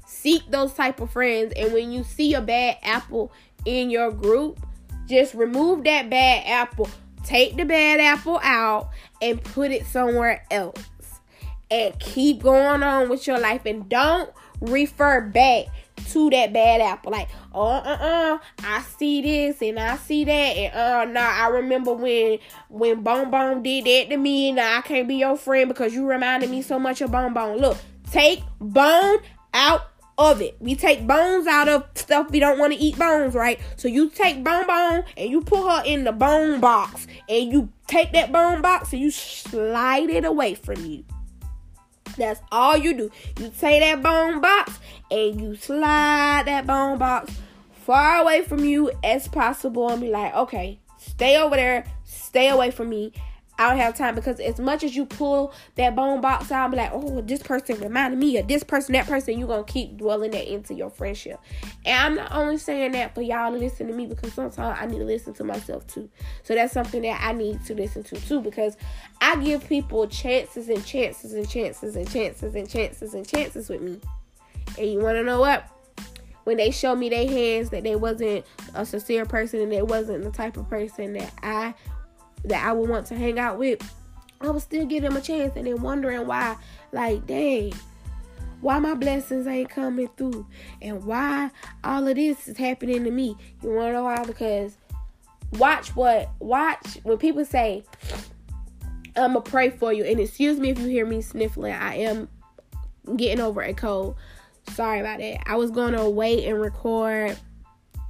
Seek 0.09 0.51
those 0.51 0.73
type 0.73 1.01
of 1.01 1.11
friends, 1.11 1.53
and 1.55 1.73
when 1.75 1.93
you 1.93 2.03
see 2.03 2.33
a 2.33 2.41
bad 2.41 2.79
apple 2.83 3.31
in 3.67 3.91
your 3.91 4.11
group, 4.11 4.59
just 5.07 5.35
remove 5.35 5.85
that 5.85 6.09
bad 6.09 6.45
apple. 6.47 6.89
Take 7.25 7.59
the 7.59 7.65
bad 7.65 8.01
apple 8.01 8.41
out 8.43 8.89
and 9.21 9.43
put 9.45 9.71
it 9.71 9.85
somewhere 9.85 10.45
else. 10.51 10.83
And 11.71 11.97
keep 12.01 12.43
going 12.43 12.83
on 12.83 13.11
with 13.11 13.27
your 13.27 13.39
life 13.39 13.67
and 13.67 13.87
don't 13.87 14.31
refer 14.63 15.21
back 15.21 15.67
to 16.09 16.31
that 16.31 16.55
bad 16.55 16.81
apple. 16.81 17.13
Like, 17.13 17.29
uh 17.55 17.59
uh 17.59 17.99
uh, 18.01 18.39
I 18.65 18.83
see 18.99 19.21
this 19.21 19.61
and 19.61 19.79
I 19.79 19.99
see 19.99 20.25
that, 20.25 20.33
and 20.33 20.75
uh 20.75 21.05
nah, 21.05 21.45
I 21.45 21.49
remember 21.49 21.93
when 21.93 22.39
when 22.71 23.03
Bone 23.03 23.31
Bone 23.31 23.63
did 23.63 23.85
that 23.85 24.11
to 24.11 24.17
me, 24.17 24.49
and 24.49 24.59
I 24.59 24.81
can't 24.81 25.07
be 25.07 25.17
your 25.17 25.37
friend 25.37 25.69
because 25.69 25.95
you 25.95 26.07
reminded 26.07 26.49
me 26.49 26.63
so 26.63 26.79
much 26.79 27.03
of 27.03 27.13
Bone 27.13 27.35
Bone. 27.35 27.59
Look, 27.59 27.77
take 28.11 28.43
Bone 28.59 29.19
out 29.53 29.83
of 30.19 30.43
it. 30.43 30.57
We 30.59 30.75
take 30.75 31.07
bones 31.07 31.47
out 31.47 31.69
of 31.69 31.87
stuff 31.95 32.31
we 32.31 32.41
don't 32.41 32.59
want 32.59 32.73
to 32.73 32.79
eat 32.79 32.99
bones, 32.99 33.35
right? 33.35 33.61
So 33.77 33.87
you 33.87 34.11
take 34.11 34.43
bone 34.43 34.67
bone 34.67 35.05
and 35.17 35.31
you 35.31 35.41
put 35.43 35.63
her 35.63 35.83
in 35.87 36.05
the 36.05 36.13
bone 36.13 36.61
box 36.61 37.07
and 37.29 37.53
you 37.53 37.73
take 37.87 38.13
that 38.13 38.33
bone 38.33 38.61
box 38.61 38.93
and 38.93 39.01
you 39.01 39.13
slide 39.13 40.11
it 40.11 40.25
away 40.25 40.55
from 40.55 40.85
you. 40.85 41.05
That's 42.17 42.41
all 42.51 42.77
you 42.77 42.95
do. 42.95 43.11
You 43.39 43.53
take 43.57 43.81
that 43.81 44.03
bone 44.03 44.41
box 44.41 44.81
and 45.11 45.41
you 45.41 45.55
slide 45.55 46.43
that 46.47 46.67
bone 46.67 46.99
box 46.99 47.33
far 47.85 48.21
away 48.21 48.43
from 48.43 48.65
you 48.65 48.91
as 49.05 49.29
possible 49.29 49.89
and 49.89 50.01
be 50.01 50.09
like, 50.09 50.35
okay, 50.35 50.81
stay 50.99 51.39
over 51.39 51.55
there, 51.55 51.85
stay 52.05 52.49
away 52.49 52.73
from 52.73 52.89
me. 52.89 53.13
I 53.59 53.69
don't 53.69 53.79
have 53.79 53.97
time 53.97 54.15
because 54.15 54.39
as 54.39 54.61
much 54.61 54.85
as 54.85 54.95
you 54.95 55.05
pull 55.05 55.53
that 55.75 55.97
bone 55.97 56.21
box 56.21 56.53
out, 56.53 56.71
be 56.71 56.77
like, 56.77 56.93
oh, 56.93 57.21
this 57.23 57.43
person 57.43 57.81
reminded 57.81 58.17
me 58.17 58.37
of 58.37 58.47
this 58.47 58.63
person, 58.63 58.93
that 58.93 59.07
person, 59.07 59.37
you're 59.37 59.49
gonna 59.49 59.65
keep 59.65 59.97
dwelling 59.97 60.31
that 60.31 60.51
into 60.51 60.75
your 60.75 60.91
friendship. 60.91 61.41
And 61.85 62.01
I'm 62.01 62.15
not 62.15 62.33
only 62.33 62.59
saying 62.59 62.93
that 62.93 63.17
for 63.17 63.23
y'all 63.23 63.51
to 63.51 63.59
listen 63.59 63.89
to 63.89 63.93
me 63.93 64.07
because 64.07 64.33
sometimes 64.33 64.79
I 64.81 64.87
need 64.87 64.99
to 64.99 65.05
listen 65.05 65.35
to 65.35 65.45
myself 65.45 65.85
too. 65.89 66.09
So 66.45 66.55
that's 66.55 66.73
something 66.73 67.03
that 67.03 67.21
I 67.21 67.33
need 67.33 67.65
to 67.65 67.75
listen 67.75 68.05
to 68.05 68.17
too 68.21 68.41
because 68.41 68.77
I 69.21 69.35
give 69.43 69.69
people 69.69 70.07
chances 70.07 70.69
and 70.69 70.87
chances 70.87 71.33
and 71.33 71.49
chances 71.49 71.97
and 71.97 72.09
chances 72.09 72.55
and 72.55 72.71
chances 72.71 73.15
and 73.15 73.27
chances 73.27 73.69
with 73.69 73.81
me. 73.81 74.01
And 74.79 74.93
you 74.93 75.01
wanna 75.01 75.25
know 75.25 75.41
what? 75.41 75.69
When 76.45 76.59
they 76.59 76.71
show 76.71 76.95
me 76.95 77.09
their 77.09 77.29
hands 77.29 77.71
that 77.71 77.83
they 77.83 77.97
wasn't 77.97 78.47
a 78.75 78.87
sincere 78.87 79.27
person 79.27 79.61
and 79.61 79.73
they 79.73 79.83
wasn't 79.83 80.23
the 80.23 80.31
type 80.31 80.57
of 80.57 80.71
person 80.71 81.15
that 81.15 81.33
I 81.43 81.75
that 82.45 82.65
I 82.65 82.73
would 82.73 82.89
want 82.89 83.07
to 83.07 83.17
hang 83.17 83.39
out 83.39 83.59
with, 83.59 83.81
I 84.41 84.51
would 84.51 84.63
still 84.63 84.87
give 84.87 85.03
them 85.03 85.17
a 85.17 85.21
chance 85.21 85.57
and 85.57 85.67
then 85.67 85.83
wondering 85.83 86.27
why, 86.27 86.57
like, 86.93 87.27
dang, 87.27 87.73
why 88.61 88.79
my 88.79 88.95
blessings 88.95 89.47
ain't 89.47 89.71
coming 89.71 90.09
through 90.17 90.47
and 90.83 91.05
why 91.05 91.51
all 91.85 92.07
of 92.07 92.17
this 92.17 92.49
is 92.49 92.57
happening 92.57 93.05
to 93.05 93.11
me. 93.11 93.37
You 93.63 93.71
wanna 93.71 93.93
know 93.93 94.05
why? 94.05 94.25
Because 94.25 94.77
watch 95.53 95.95
what 95.97 96.29
watch 96.41 96.99
when 97.05 97.17
people 97.17 97.43
say 97.43 97.83
I'ma 99.17 99.41
pray 99.41 99.71
for 99.71 99.93
you 99.93 100.05
and 100.05 100.21
excuse 100.21 100.61
me 100.61 100.71
if 100.71 100.79
you 100.79 100.87
hear 100.87 101.07
me 101.07 101.23
sniffling. 101.23 101.73
I 101.73 101.97
am 101.97 102.29
getting 103.17 103.41
over 103.41 103.63
a 103.63 103.73
cold. 103.75 104.17
Sorry 104.75 105.01
about 105.01 105.19
that. 105.19 105.49
I 105.49 105.57
was 105.57 105.71
gonna 105.71 106.09
wait 106.09 106.45
and 106.45 106.61
record 106.61 107.37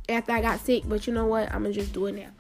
after 0.08 0.32
I 0.32 0.40
got 0.40 0.60
sick, 0.60 0.82
but 0.86 1.06
you 1.06 1.12
know 1.12 1.26
what? 1.26 1.52
I'm 1.52 1.62
gonna 1.62 1.72
just 1.72 1.92
do 1.92 2.06
it 2.06 2.12
now. 2.12 2.30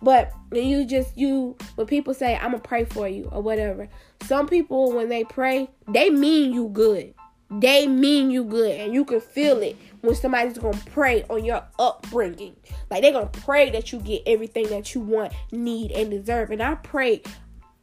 But 0.00 0.32
you 0.52 0.84
just 0.84 1.16
you 1.16 1.56
when 1.74 1.86
people 1.86 2.14
say 2.14 2.36
I'm 2.36 2.52
gonna 2.52 2.60
pray 2.60 2.84
for 2.84 3.08
you 3.08 3.28
or 3.32 3.42
whatever. 3.42 3.88
Some 4.22 4.46
people 4.46 4.92
when 4.92 5.08
they 5.08 5.24
pray, 5.24 5.68
they 5.88 6.10
mean 6.10 6.52
you 6.52 6.68
good. 6.68 7.14
They 7.50 7.86
mean 7.86 8.30
you 8.30 8.44
good, 8.44 8.78
and 8.78 8.92
you 8.92 9.06
can 9.06 9.20
feel 9.20 9.62
it 9.62 9.76
when 10.02 10.14
somebody's 10.14 10.58
gonna 10.58 10.78
pray 10.92 11.24
on 11.30 11.44
your 11.44 11.64
upbringing. 11.78 12.54
Like 12.90 13.02
they're 13.02 13.12
gonna 13.12 13.26
pray 13.26 13.70
that 13.70 13.90
you 13.90 14.00
get 14.00 14.22
everything 14.26 14.68
that 14.68 14.94
you 14.94 15.00
want, 15.00 15.32
need, 15.50 15.90
and 15.92 16.10
deserve. 16.10 16.50
And 16.50 16.62
I 16.62 16.74
pray 16.74 17.22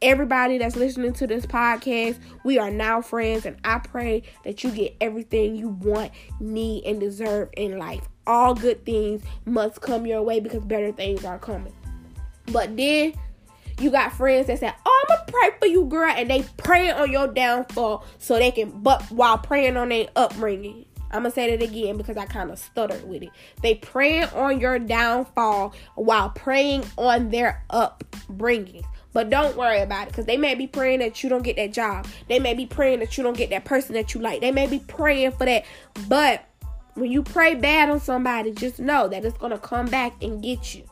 everybody 0.02 0.58
that's 0.58 0.76
listening 0.76 1.12
to 1.14 1.26
this 1.26 1.46
podcast, 1.46 2.18
we 2.44 2.58
are 2.58 2.70
now 2.70 3.02
friends, 3.02 3.44
and 3.44 3.56
I 3.64 3.78
pray 3.78 4.22
that 4.44 4.62
you 4.62 4.70
get 4.70 4.94
everything 5.00 5.56
you 5.56 5.70
want, 5.70 6.12
need, 6.38 6.84
and 6.84 7.00
deserve 7.00 7.48
in 7.56 7.78
life. 7.78 8.08
All 8.26 8.54
good 8.54 8.84
things 8.84 9.22
must 9.44 9.80
come 9.80 10.06
your 10.06 10.22
way 10.22 10.40
because 10.40 10.64
better 10.64 10.92
things 10.92 11.24
are 11.24 11.38
coming. 11.38 11.72
But 12.52 12.76
then 12.76 13.14
you 13.80 13.90
got 13.90 14.12
friends 14.12 14.46
that 14.46 14.58
say, 14.58 14.72
"Oh, 14.86 15.04
I'm 15.08 15.16
gonna 15.16 15.30
pray 15.30 15.50
for 15.58 15.66
you, 15.66 15.84
girl," 15.84 16.10
and 16.10 16.30
they 16.30 16.44
praying 16.56 16.92
on 16.92 17.10
your 17.10 17.26
downfall 17.28 18.04
so 18.18 18.38
they 18.38 18.50
can, 18.50 18.70
but 18.70 19.02
while 19.10 19.38
praying 19.38 19.76
on 19.76 19.90
their 19.90 20.08
upbringing. 20.16 20.86
I'm 21.10 21.22
gonna 21.22 21.30
say 21.30 21.56
that 21.56 21.62
again 21.62 21.96
because 21.96 22.16
I 22.16 22.26
kind 22.26 22.50
of 22.50 22.58
stuttered 22.58 23.08
with 23.08 23.22
it. 23.22 23.30
They 23.62 23.76
praying 23.76 24.24
on 24.34 24.60
your 24.60 24.78
downfall 24.78 25.72
while 25.94 26.30
praying 26.30 26.84
on 26.96 27.30
their 27.30 27.64
upbringing. 27.70 28.84
But 29.12 29.30
don't 29.30 29.56
worry 29.56 29.80
about 29.80 30.08
it 30.08 30.08
because 30.08 30.26
they 30.26 30.36
may 30.36 30.54
be 30.54 30.66
praying 30.66 30.98
that 30.98 31.22
you 31.22 31.30
don't 31.30 31.42
get 31.42 31.56
that 31.56 31.72
job. 31.72 32.06
They 32.28 32.38
may 32.38 32.52
be 32.52 32.66
praying 32.66 32.98
that 33.00 33.16
you 33.16 33.24
don't 33.24 33.36
get 33.36 33.48
that 33.50 33.64
person 33.64 33.94
that 33.94 34.14
you 34.14 34.20
like. 34.20 34.40
They 34.40 34.52
may 34.52 34.66
be 34.66 34.80
praying 34.80 35.32
for 35.32 35.46
that. 35.46 35.64
But 36.06 36.44
when 36.94 37.10
you 37.10 37.22
pray 37.22 37.54
bad 37.54 37.88
on 37.88 38.00
somebody, 38.00 38.52
just 38.52 38.78
know 38.78 39.08
that 39.08 39.24
it's 39.24 39.38
gonna 39.38 39.58
come 39.58 39.86
back 39.86 40.22
and 40.22 40.42
get 40.42 40.74
you. 40.74 40.82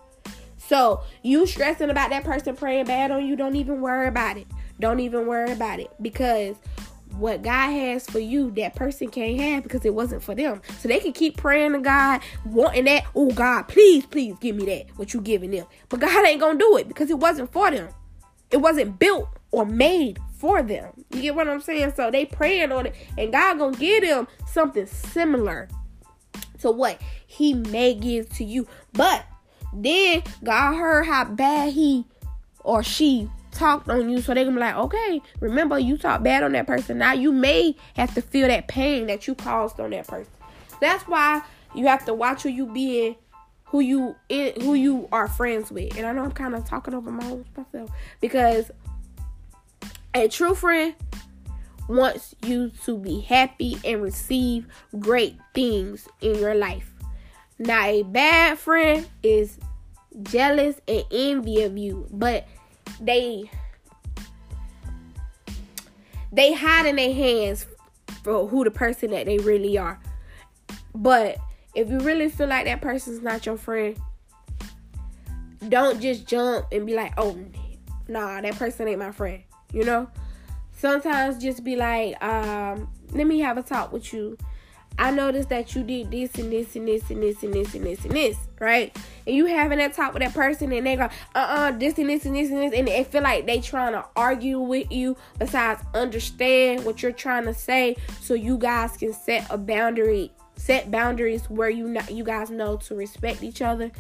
So 0.69 1.03
you 1.23 1.47
stressing 1.47 1.91
about 1.91 2.11
that 2.11 2.25
person 2.25 2.57
praying 2.57 2.87
bad 2.87 3.11
on 3.11 3.27
you, 3.27 3.37
don't 3.37 3.57
even 3.57 3.81
worry 3.81 4.09
about 4.09 4.37
it. 4.37 4.47
Don't 4.81 5.01
even 5.01 5.27
worry 5.27 5.53
about 5.53 5.79
it 5.79 5.91
because 6.01 6.57
what 7.17 7.43
God 7.43 7.71
has 7.71 8.07
for 8.07 8.19
you, 8.19 8.51
that 8.53 8.75
person 8.75 9.09
can't 9.09 9.41
have 9.41 9.63
because 9.63 9.85
it 9.85 9.95
wasn't 9.95 10.23
for 10.23 10.35
them. 10.35 10.61
So 10.79 10.89
they 10.89 10.99
can 10.99 11.13
keep 11.13 11.37
praying 11.37 11.73
to 11.73 11.79
God, 11.79 12.21
wanting 12.45 12.87
that. 12.87 13.05
Oh 13.15 13.31
God, 13.31 13.69
please, 13.69 14.05
please 14.07 14.35
give 14.41 14.57
me 14.57 14.65
that. 14.67 14.87
What 14.97 15.15
you 15.15 15.21
giving 15.21 15.51
them? 15.51 15.67
But 15.89 16.01
God 16.01 16.27
ain't 16.27 16.41
gonna 16.41 16.59
do 16.59 16.77
it 16.77 16.89
because 16.89 17.11
it 17.11 17.19
wasn't 17.19 17.53
for 17.53 17.71
them. 17.71 17.89
It 18.51 18.59
wasn't 18.59 18.99
built 18.99 19.29
or 19.51 19.65
made 19.65 20.19
for 20.39 20.63
them. 20.63 20.93
You 21.11 21.23
get 21.23 21.35
what 21.35 21.49
I'm 21.49 21.61
saying? 21.61 21.93
So 21.97 22.11
they 22.11 22.27
praying 22.27 22.73
on 22.73 22.87
it, 22.87 22.95
and 23.17 23.33
God 23.33 23.59
gonna 23.59 23.77
give 23.77 24.03
them 24.03 24.27
something 24.47 24.87
similar 24.87 25.69
to 26.61 26.71
what 26.71 27.01
He 27.27 27.55
may 27.55 27.95
give 27.95 28.29
to 28.37 28.45
you. 28.45 28.67
But 28.93 29.25
then 29.75 30.23
God 30.43 30.77
heard 30.77 31.05
how 31.05 31.25
bad 31.25 31.73
he 31.73 32.05
or 32.61 32.83
she 32.83 33.31
talked 33.51 33.89
on 33.89 34.11
you, 34.11 34.21
so 34.21 34.35
they 34.35 34.45
gonna 34.45 34.57
be 34.57 34.61
like, 34.61 34.77
okay, 34.77 35.23
remember 35.41 35.79
you 35.79 35.97
talked 35.97 36.25
bad 36.25 36.43
on 36.43 36.53
that 36.53 36.67
person. 36.67 36.99
Now 36.99 37.13
you 37.13 37.33
may 37.33 37.77
have 37.97 38.15
to 38.15 38.23
feel 38.23 38.49
that 38.49 38.69
pain 38.69 39.07
that 39.07 39.27
you 39.27 39.35
caused 39.35 39.81
on 39.81 39.91
that 39.91 40.07
person. 40.07 40.33
That's 40.81 41.05
why 41.05 41.43
you 41.75 41.87
have 41.87 42.05
to 42.07 42.15
watch 42.15 42.43
who 42.43 42.49
you 42.49 42.67
being, 42.67 43.17
who 43.65 43.81
you 43.81 44.17
in, 44.29 44.61
who 44.61 44.75
you 44.75 45.09
are 45.13 45.29
friends 45.29 45.71
with. 45.71 45.97
And 45.97 46.07
I 46.07 46.13
know 46.13 46.25
I'm 46.25 46.33
kind 46.33 46.55
of 46.55 46.65
talking 46.65 46.95
over 46.95 47.11
my 47.11 47.25
own 47.27 47.45
myself 47.57 47.91
because 48.21 48.71
a 50.15 50.29
true 50.29 50.55
friend 50.55 50.95
wants 51.89 52.35
you 52.45 52.71
to 52.85 52.97
be 52.97 53.21
happy 53.21 53.79
and 53.85 54.03
receive 54.03 54.67
great 54.99 55.37
things 55.55 56.09
in 56.21 56.37
your 56.37 56.55
life. 56.55 56.94
Now, 57.59 57.85
a 57.85 58.03
bad 58.03 58.59
friend 58.59 59.09
is 59.23 59.59
jealous 60.23 60.81
and 60.89 61.05
envy 61.11 61.63
of 61.63 61.77
you, 61.79 62.07
but 62.11 62.47
they 63.01 63.51
they 66.33 66.53
hide 66.53 66.87
in 66.87 66.97
their 66.97 67.15
hands 67.15 67.67
for 68.25 68.49
who 68.49 68.65
the 68.65 68.71
person 68.71 69.11
that 69.11 69.27
they 69.27 69.39
really 69.39 69.79
are. 69.79 70.01
But 70.95 71.39
if 71.75 71.91
you 71.91 72.01
really 72.01 72.29
feel 72.29 72.49
like 72.49 72.65
that 72.65 72.81
person's 72.81 73.23
not 73.23 73.47
your 73.47 73.57
friend, 73.57 73.97
don't 75.69 76.01
just 76.01 76.27
jump 76.27 76.67
and 76.73 76.87
be 76.87 76.95
like, 76.95 77.13
oh, 77.19 77.39
nah, 78.09 78.41
that 78.41 78.57
person 78.57 78.89
ain't 78.89 78.99
my 78.99 79.13
friend. 79.13 79.43
You 79.73 79.85
know? 79.85 80.09
Sometimes 80.73 81.43
just 81.43 81.63
be 81.63 81.77
like, 81.77 82.23
um, 82.23 82.89
let 83.13 83.27
me 83.27 83.39
have 83.41 83.57
a 83.59 83.63
talk 83.63 83.93
with 83.93 84.13
you. 84.13 84.37
I 84.99 85.11
noticed 85.11 85.49
that 85.49 85.75
you 85.75 85.83
did 85.83 86.11
this 86.11 86.35
and 86.37 86.53
this 86.53 86.77
and 86.77 86.87
this 86.87 87.11
and 87.11 87.23
this 87.23 87.43
and 87.43 87.53
this 87.53 87.75
and 87.75 87.85
this 87.85 88.05
and 88.05 88.15
this, 88.15 88.37
right? 88.61 88.97
And 89.27 89.35
you 89.35 89.47
having 89.47 89.79
that 89.79 89.93
talk 89.95 90.15
with 90.15 90.23
that 90.23 90.35
person 90.35 90.73
and 90.73 90.87
they 90.87 90.97
go, 90.97 91.09
uh-uh, 91.35 91.73
this 91.73 91.99
and 91.99 92.09
this 92.09 92.25
and 92.25 92.37
this 92.37 92.51
and 92.51 92.59
this, 92.61 92.79
and 92.79 92.87
they 92.87 93.03
feel 93.05 93.23
like 93.23 93.47
they 93.47 93.61
trying 93.61 93.93
to 93.93 94.05
argue 94.15 94.61
with 94.61 94.91
you 94.93 95.17
besides 95.39 95.83
understand 95.95 96.85
what 96.85 97.03
you're 97.03 97.13
trying 97.13 97.45
to 97.45 97.55
say 97.55 97.97
so 98.21 98.35
you 98.35 98.57
guys 98.57 98.97
can 98.97 99.13
set 99.13 99.47
a 99.51 99.59
boundary, 99.59 100.33
set 100.57 100.91
boundaries 100.91 101.51
where 101.51 101.71
you 101.71 101.89
not 101.89 102.13
you 102.13 102.23
guys 102.23 102.51
know 102.51 102.77
to 102.77 102.95
respect 102.95 103.43
each 103.43 103.63
other, 103.63 103.91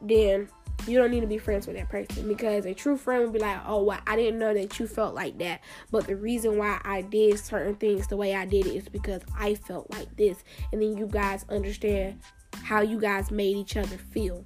then 0.00 0.48
you 0.86 0.98
don't 0.98 1.10
need 1.10 1.20
to 1.20 1.26
be 1.26 1.38
friends 1.38 1.66
with 1.66 1.76
that 1.76 1.88
person 1.88 2.26
because 2.26 2.66
a 2.66 2.74
true 2.74 2.96
friend 2.96 3.22
would 3.22 3.32
be 3.32 3.38
like, 3.38 3.60
oh, 3.66 3.82
well, 3.84 4.00
I 4.06 4.16
didn't 4.16 4.38
know 4.38 4.52
that 4.54 4.78
you 4.78 4.86
felt 4.86 5.14
like 5.14 5.38
that. 5.38 5.60
But 5.90 6.06
the 6.06 6.16
reason 6.16 6.58
why 6.58 6.80
I 6.84 7.02
did 7.02 7.38
certain 7.38 7.76
things 7.76 8.08
the 8.08 8.16
way 8.16 8.34
I 8.34 8.46
did 8.46 8.66
it 8.66 8.74
is 8.74 8.88
because 8.88 9.22
I 9.38 9.54
felt 9.54 9.90
like 9.90 10.16
this. 10.16 10.42
And 10.72 10.82
then 10.82 10.96
you 10.96 11.06
guys 11.06 11.44
understand 11.48 12.20
how 12.62 12.80
you 12.80 13.00
guys 13.00 13.30
made 13.30 13.56
each 13.56 13.76
other 13.76 13.96
feel 13.96 14.44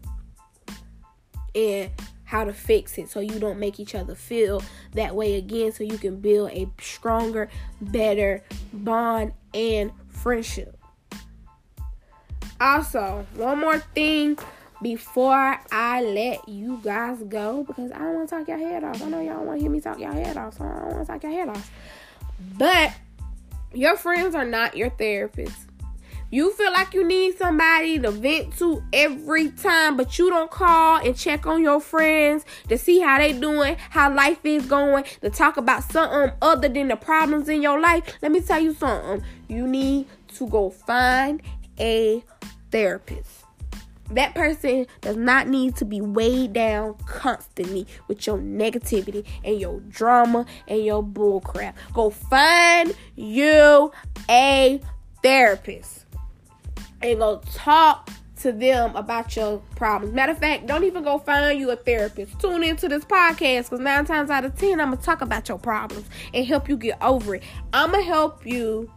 and 1.54 1.90
how 2.24 2.44
to 2.44 2.52
fix 2.52 2.98
it 2.98 3.08
so 3.08 3.20
you 3.20 3.38
don't 3.38 3.58
make 3.58 3.80
each 3.80 3.94
other 3.94 4.14
feel 4.14 4.62
that 4.92 5.14
way 5.14 5.36
again 5.36 5.72
so 5.72 5.84
you 5.84 5.96
can 5.96 6.20
build 6.20 6.50
a 6.50 6.68
stronger, 6.80 7.48
better 7.80 8.42
bond 8.72 9.32
and 9.54 9.92
friendship. 10.08 10.76
Also, 12.60 13.26
one 13.36 13.60
more 13.60 13.78
thing 13.78 14.36
before 14.82 15.60
I 15.72 16.02
let 16.02 16.48
you 16.48 16.80
guys 16.82 17.22
go 17.28 17.64
because 17.64 17.90
I 17.92 17.98
don't 17.98 18.14
want 18.14 18.28
to 18.28 18.36
talk 18.36 18.48
your 18.48 18.58
head 18.58 18.84
off. 18.84 19.02
I 19.02 19.08
know 19.08 19.20
y'all 19.20 19.44
want 19.44 19.58
to 19.58 19.62
hear 19.62 19.70
me 19.70 19.80
talk 19.80 19.98
your 19.98 20.12
head 20.12 20.36
off, 20.36 20.58
so 20.58 20.64
I 20.64 20.80
don't 20.80 20.92
want 20.92 21.06
to 21.06 21.12
talk 21.12 21.22
your 21.22 21.32
head 21.32 21.48
off. 21.48 21.70
But 22.58 22.92
your 23.72 23.96
friends 23.96 24.34
are 24.34 24.44
not 24.44 24.76
your 24.76 24.90
therapist. 24.90 25.66
You 26.30 26.52
feel 26.54 26.72
like 26.72 26.92
you 26.92 27.06
need 27.06 27.38
somebody 27.38 28.00
to 28.00 28.10
vent 28.10 28.56
to 28.58 28.82
every 28.92 29.50
time, 29.50 29.96
but 29.96 30.18
you 30.18 30.28
don't 30.28 30.50
call 30.50 30.98
and 30.98 31.16
check 31.16 31.46
on 31.46 31.62
your 31.62 31.80
friends 31.80 32.44
to 32.68 32.76
see 32.76 32.98
how 32.98 33.18
they 33.18 33.32
doing, 33.32 33.76
how 33.90 34.12
life 34.12 34.40
is 34.44 34.66
going, 34.66 35.04
to 35.20 35.30
talk 35.30 35.56
about 35.56 35.84
something 35.84 36.32
other 36.42 36.68
than 36.68 36.88
the 36.88 36.96
problems 36.96 37.48
in 37.48 37.62
your 37.62 37.80
life. 37.80 38.18
Let 38.22 38.32
me 38.32 38.40
tell 38.40 38.60
you 38.60 38.74
something. 38.74 39.22
You 39.46 39.68
need 39.68 40.06
to 40.34 40.48
go 40.48 40.70
find 40.70 41.40
a 41.78 42.24
therapist. 42.72 43.35
That 44.12 44.34
person 44.34 44.86
does 45.00 45.16
not 45.16 45.48
need 45.48 45.76
to 45.76 45.84
be 45.84 46.00
weighed 46.00 46.52
down 46.52 46.94
constantly 47.06 47.86
with 48.08 48.26
your 48.26 48.38
negativity 48.38 49.24
and 49.44 49.60
your 49.60 49.80
drama 49.80 50.46
and 50.68 50.84
your 50.84 51.02
bullcrap. 51.02 51.74
Go 51.92 52.10
find 52.10 52.94
you 53.16 53.92
a 54.28 54.80
therapist 55.22 56.06
and 57.02 57.18
go 57.18 57.40
talk 57.52 58.10
to 58.36 58.52
them 58.52 58.94
about 58.94 59.34
your 59.34 59.58
problems. 59.76 60.14
Matter 60.14 60.32
of 60.32 60.38
fact, 60.38 60.66
don't 60.66 60.84
even 60.84 61.02
go 61.02 61.18
find 61.18 61.58
you 61.58 61.70
a 61.70 61.76
therapist. 61.76 62.38
Tune 62.38 62.62
into 62.62 62.88
this 62.88 63.04
podcast 63.04 63.64
because 63.64 63.80
nine 63.80 64.04
times 64.04 64.30
out 64.30 64.44
of 64.44 64.54
ten, 64.56 64.80
I'm 64.80 64.90
gonna 64.90 65.02
talk 65.02 65.20
about 65.20 65.48
your 65.48 65.58
problems 65.58 66.06
and 66.34 66.46
help 66.46 66.68
you 66.68 66.76
get 66.76 67.00
over 67.02 67.36
it. 67.36 67.42
I'm 67.72 67.90
gonna 67.90 68.04
help 68.04 68.46
you 68.46 68.90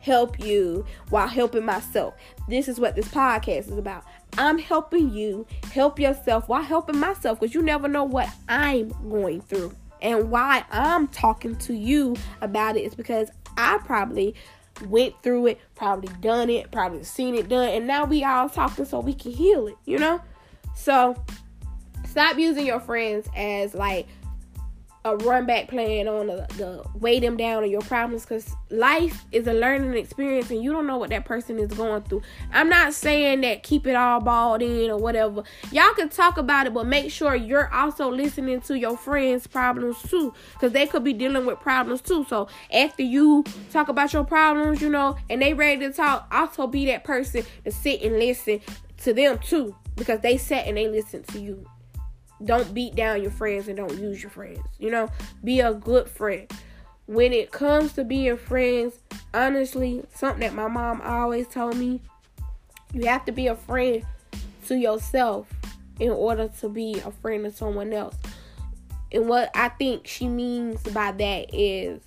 help 0.00 0.38
you 0.38 0.84
while 1.10 1.26
helping 1.26 1.64
myself. 1.64 2.14
This 2.48 2.68
is 2.68 2.78
what 2.78 2.94
this 2.94 3.08
podcast 3.08 3.70
is 3.70 3.76
about. 3.76 4.04
I'm 4.38 4.58
helping 4.58 5.10
you 5.10 5.46
help 5.72 5.98
yourself 5.98 6.48
while 6.48 6.62
helping 6.62 6.98
myself 6.98 7.40
because 7.40 7.54
you 7.54 7.62
never 7.62 7.88
know 7.88 8.04
what 8.04 8.28
I'm 8.48 8.88
going 9.08 9.40
through. 9.40 9.74
And 10.02 10.30
why 10.30 10.64
I'm 10.70 11.08
talking 11.08 11.56
to 11.56 11.74
you 11.74 12.16
about 12.42 12.76
it 12.76 12.82
is 12.82 12.94
because 12.94 13.30
I 13.56 13.78
probably 13.84 14.34
went 14.86 15.14
through 15.22 15.46
it, 15.46 15.60
probably 15.74 16.12
done 16.20 16.50
it, 16.50 16.70
probably 16.70 17.02
seen 17.02 17.34
it 17.34 17.48
done, 17.48 17.68
and 17.70 17.86
now 17.86 18.04
we 18.04 18.24
all 18.24 18.48
talking 18.48 18.84
so 18.84 19.00
we 19.00 19.14
can 19.14 19.32
heal 19.32 19.68
it, 19.68 19.76
you 19.86 19.98
know? 19.98 20.20
So 20.74 21.16
stop 22.04 22.38
using 22.38 22.66
your 22.66 22.80
friends 22.80 23.26
as 23.34 23.74
like 23.74 24.06
a 25.06 25.16
run 25.18 25.46
back 25.46 25.68
plan 25.68 26.08
on 26.08 26.26
the, 26.26 26.46
the 26.56 26.82
weigh 26.98 27.20
them 27.20 27.36
down 27.36 27.62
on 27.62 27.70
your 27.70 27.80
problems 27.82 28.22
because 28.22 28.56
life 28.70 29.24
is 29.30 29.46
a 29.46 29.52
learning 29.52 29.94
experience 29.94 30.50
and 30.50 30.62
you 30.62 30.72
don't 30.72 30.86
know 30.86 30.96
what 30.96 31.10
that 31.10 31.24
person 31.24 31.60
is 31.60 31.72
going 31.72 32.02
through. 32.02 32.22
I'm 32.52 32.68
not 32.68 32.92
saying 32.92 33.42
that 33.42 33.62
keep 33.62 33.86
it 33.86 33.94
all 33.94 34.20
balled 34.20 34.62
in 34.62 34.90
or 34.90 34.98
whatever. 34.98 35.44
Y'all 35.70 35.94
can 35.94 36.08
talk 36.08 36.38
about 36.38 36.66
it, 36.66 36.74
but 36.74 36.86
make 36.86 37.12
sure 37.12 37.36
you're 37.36 37.72
also 37.72 38.10
listening 38.10 38.60
to 38.62 38.76
your 38.76 38.96
friends' 38.96 39.46
problems 39.46 40.02
too 40.02 40.34
because 40.54 40.72
they 40.72 40.88
could 40.88 41.04
be 41.04 41.12
dealing 41.12 41.46
with 41.46 41.60
problems 41.60 42.00
too. 42.00 42.26
So 42.28 42.48
after 42.72 43.04
you 43.04 43.44
talk 43.70 43.88
about 43.88 44.12
your 44.12 44.24
problems, 44.24 44.82
you 44.82 44.90
know, 44.90 45.16
and 45.30 45.40
they 45.40 45.54
ready 45.54 45.86
to 45.86 45.92
talk, 45.92 46.26
also 46.32 46.66
be 46.66 46.84
that 46.86 47.04
person 47.04 47.44
to 47.64 47.70
sit 47.70 48.02
and 48.02 48.18
listen 48.18 48.60
to 49.04 49.14
them 49.14 49.38
too 49.38 49.76
because 49.94 50.18
they 50.20 50.36
sat 50.36 50.66
and 50.66 50.76
they 50.76 50.88
listened 50.88 51.28
to 51.28 51.38
you 51.38 51.64
don't 52.44 52.74
beat 52.74 52.94
down 52.94 53.22
your 53.22 53.30
friends 53.30 53.68
and 53.68 53.76
don't 53.76 53.98
use 53.98 54.22
your 54.22 54.30
friends. 54.30 54.60
You 54.78 54.90
know, 54.90 55.08
be 55.42 55.60
a 55.60 55.74
good 55.74 56.08
friend. 56.08 56.50
When 57.06 57.32
it 57.32 57.52
comes 57.52 57.92
to 57.94 58.04
being 58.04 58.36
friends, 58.36 58.98
honestly, 59.32 60.02
something 60.14 60.40
that 60.40 60.54
my 60.54 60.68
mom 60.68 61.00
always 61.02 61.46
told 61.46 61.76
me, 61.76 62.00
you 62.92 63.06
have 63.06 63.24
to 63.26 63.32
be 63.32 63.46
a 63.46 63.54
friend 63.54 64.04
to 64.66 64.76
yourself 64.76 65.48
in 66.00 66.10
order 66.10 66.48
to 66.60 66.68
be 66.68 67.00
a 67.04 67.10
friend 67.10 67.44
to 67.44 67.52
someone 67.52 67.92
else. 67.92 68.16
And 69.12 69.28
what 69.28 69.50
I 69.54 69.68
think 69.68 70.06
she 70.06 70.28
means 70.28 70.82
by 70.82 71.12
that 71.12 71.54
is 71.54 72.02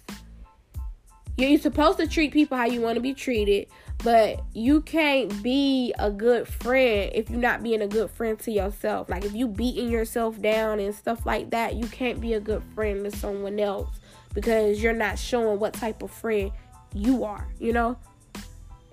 you're 1.37 1.59
supposed 1.59 1.97
to 1.99 2.07
treat 2.07 2.33
people 2.33 2.57
how 2.57 2.65
you 2.65 2.81
want 2.81 2.95
to 2.95 3.01
be 3.01 3.13
treated, 3.13 3.67
but 4.03 4.41
you 4.53 4.81
can't 4.81 5.43
be 5.43 5.93
a 5.99 6.09
good 6.09 6.47
friend 6.47 7.11
if 7.13 7.29
you're 7.29 7.39
not 7.39 7.61
being 7.61 7.81
a 7.81 7.87
good 7.87 8.09
friend 8.09 8.39
to 8.39 8.51
yourself. 8.51 9.09
Like 9.09 9.25
if 9.25 9.33
you 9.33 9.47
beating 9.47 9.89
yourself 9.89 10.41
down 10.41 10.79
and 10.79 10.95
stuff 10.95 11.25
like 11.25 11.49
that, 11.49 11.75
you 11.75 11.85
can't 11.87 12.21
be 12.21 12.33
a 12.33 12.39
good 12.39 12.63
friend 12.75 13.03
to 13.03 13.11
someone 13.11 13.59
else 13.59 13.89
because 14.33 14.81
you're 14.81 14.93
not 14.93 15.19
showing 15.19 15.59
what 15.59 15.73
type 15.73 16.01
of 16.01 16.11
friend 16.11 16.51
you 16.93 17.25
are, 17.25 17.47
you 17.59 17.73
know? 17.73 17.97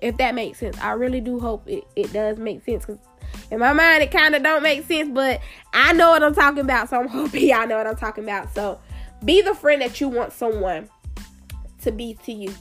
If 0.01 0.17
that 0.17 0.35
makes 0.35 0.59
sense. 0.59 0.77
I 0.79 0.91
really 0.91 1.21
do 1.21 1.39
hope 1.39 1.67
it, 1.67 1.85
it 1.95 2.11
does 2.11 2.37
make 2.37 2.63
sense 2.65 2.85
because 2.85 3.01
in 3.49 3.59
my 3.59 3.71
mind 3.71 4.03
it 4.03 4.11
kind 4.11 4.35
of 4.35 4.43
don't 4.43 4.61
make 4.61 4.85
sense, 4.85 5.09
but 5.13 5.39
I 5.73 5.93
know 5.93 6.11
what 6.11 6.21
I'm 6.21 6.35
talking 6.35 6.59
about, 6.59 6.89
so 6.89 6.99
I'm 6.99 7.07
hoping 7.07 7.47
y'all 7.47 7.65
know 7.65 7.77
what 7.77 7.87
I'm 7.87 7.95
talking 7.95 8.25
about. 8.25 8.53
So 8.53 8.79
be 9.23 9.41
the 9.41 9.55
friend 9.55 9.81
that 9.81 10.01
you 10.01 10.09
want 10.09 10.33
someone 10.33 10.89
to 11.83 11.91
be 11.93 12.17
to 12.25 12.33
you. 12.33 12.53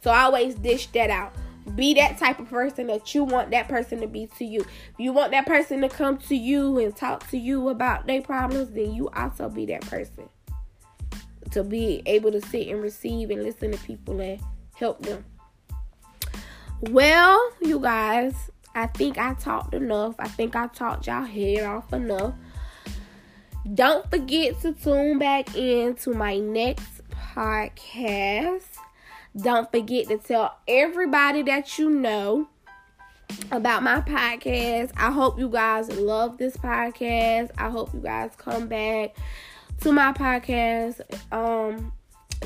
So 0.00 0.12
I 0.12 0.22
always 0.22 0.54
dish 0.54 0.86
that 0.88 1.10
out 1.10 1.34
be 1.74 1.94
that 1.94 2.18
type 2.18 2.38
of 2.38 2.48
person 2.48 2.86
that 2.88 3.14
you 3.14 3.24
want 3.24 3.50
that 3.50 3.68
person 3.68 4.00
to 4.00 4.06
be 4.06 4.28
to 4.38 4.44
you. 4.44 4.60
If 4.60 4.98
you 4.98 5.12
want 5.12 5.32
that 5.32 5.46
person 5.46 5.80
to 5.82 5.88
come 5.88 6.18
to 6.18 6.36
you 6.36 6.78
and 6.78 6.94
talk 6.94 7.28
to 7.30 7.38
you 7.38 7.68
about 7.68 8.06
their 8.06 8.22
problems, 8.22 8.70
then 8.70 8.94
you 8.94 9.08
also 9.10 9.48
be 9.48 9.66
that 9.66 9.82
person. 9.82 10.28
To 11.52 11.64
be 11.64 12.02
able 12.06 12.32
to 12.32 12.40
sit 12.40 12.68
and 12.68 12.82
receive 12.82 13.30
and 13.30 13.42
listen 13.42 13.72
to 13.72 13.78
people 13.78 14.20
and 14.20 14.40
help 14.74 15.02
them. 15.02 15.24
Well, 16.80 17.52
you 17.60 17.80
guys, 17.80 18.34
I 18.74 18.86
think 18.86 19.18
I 19.18 19.34
talked 19.34 19.74
enough. 19.74 20.14
I 20.18 20.28
think 20.28 20.54
I 20.54 20.68
talked 20.68 21.06
y'all 21.06 21.24
head 21.24 21.64
off 21.64 21.92
enough. 21.92 22.34
Don't 23.74 24.08
forget 24.10 24.60
to 24.60 24.72
tune 24.72 25.18
back 25.18 25.54
in 25.56 25.94
to 25.96 26.14
my 26.14 26.38
next 26.38 27.02
podcast. 27.10 28.78
Don't 29.42 29.70
forget 29.70 30.08
to 30.08 30.18
tell 30.18 30.58
everybody 30.66 31.42
that 31.42 31.78
you 31.78 31.90
know 31.90 32.48
about 33.52 33.82
my 33.82 34.00
podcast. 34.00 34.90
I 34.96 35.12
hope 35.12 35.38
you 35.38 35.48
guys 35.48 35.88
love 35.96 36.38
this 36.38 36.56
podcast. 36.56 37.50
I 37.56 37.70
hope 37.70 37.92
you 37.94 38.00
guys 38.00 38.32
come 38.36 38.66
back 38.66 39.16
to 39.82 39.92
my 39.92 40.12
podcast. 40.12 41.00
Um 41.30 41.92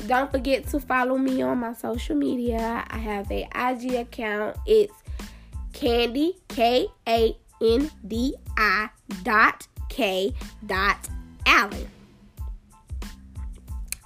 don't 0.07 0.31
forget 0.31 0.67
to 0.67 0.79
follow 0.79 1.17
me 1.17 1.41
on 1.41 1.59
my 1.59 1.73
social 1.73 2.15
media. 2.15 2.83
I 2.87 2.97
have 2.97 3.31
a 3.31 3.47
IG 3.55 3.93
account. 3.93 4.57
It's 4.65 4.93
Kandi 5.71 6.33
K 6.49 6.87
A 7.07 7.35
N 7.61 7.89
D 8.07 8.35
I 8.57 8.89
dot 9.23 9.67
K 9.89 10.33
dot 10.65 11.09
Allen. 11.45 11.87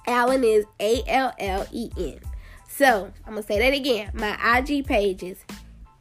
Allen 0.06 0.44
is 0.44 0.64
A 0.80 1.02
L 1.06 1.34
L 1.38 1.66
E 1.72 1.90
N. 1.98 2.27
So 2.78 3.10
I'm 3.26 3.32
gonna 3.32 3.42
say 3.42 3.58
that 3.58 3.76
again. 3.76 4.12
My 4.14 4.38
IG 4.56 4.86
page 4.86 5.24
is 5.24 5.38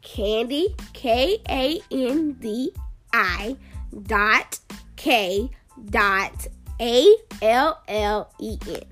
Kandi 0.03 0.79
K 0.93 1.39
A 1.49 1.79
N 1.89 2.33
D 2.33 2.71
I 3.11 3.57
dot 4.03 4.59
K 4.95 5.49
dot 5.89 6.45
A 6.79 7.15
L 7.41 7.81
L 7.87 8.31
E 8.39 8.59
N. 8.69 8.83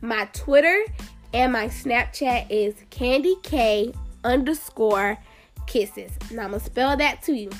My 0.00 0.26
Twitter 0.26 0.84
and 1.32 1.52
my 1.52 1.66
Snapchat 1.66 2.46
is 2.50 2.76
Kandi 2.88 3.42
K 3.42 3.92
underscore 4.22 5.18
kisses. 5.66 6.12
Now 6.30 6.44
I'm 6.44 6.50
gonna 6.52 6.60
spell 6.60 6.96
that 6.98 7.20
to 7.24 7.32
you. 7.32 7.50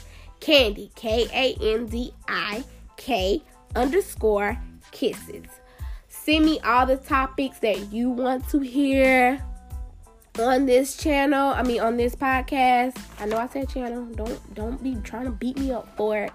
Kandi, 0.41 0.95
K 0.95 1.27
A 1.33 1.75
N 1.75 1.87
D 1.87 2.15
I 2.29 2.63
K 2.97 3.43
underscore 3.75 4.57
kisses. 4.93 5.47
Send 6.25 6.47
me 6.47 6.59
all 6.61 6.87
the 6.87 6.97
topics 6.97 7.59
that 7.59 7.93
you 7.93 8.09
want 8.09 8.49
to 8.49 8.61
hear 8.61 9.45
on 10.39 10.65
this 10.65 10.97
channel. 10.97 11.51
I 11.51 11.63
mean 11.63 11.83
on 11.83 11.99
this 11.99 12.17
podcast. 12.17 12.99
I 13.21 13.27
know 13.27 13.37
I 13.37 13.47
said 13.47 13.69
channel. 13.69 14.07
Don't 14.07 14.55
don't 14.55 14.83
be 14.83 14.95
trying 15.05 15.27
to 15.27 15.31
beat 15.31 15.59
me 15.59 15.71
up 15.71 15.95
for 15.99 16.17
it. 16.17 16.33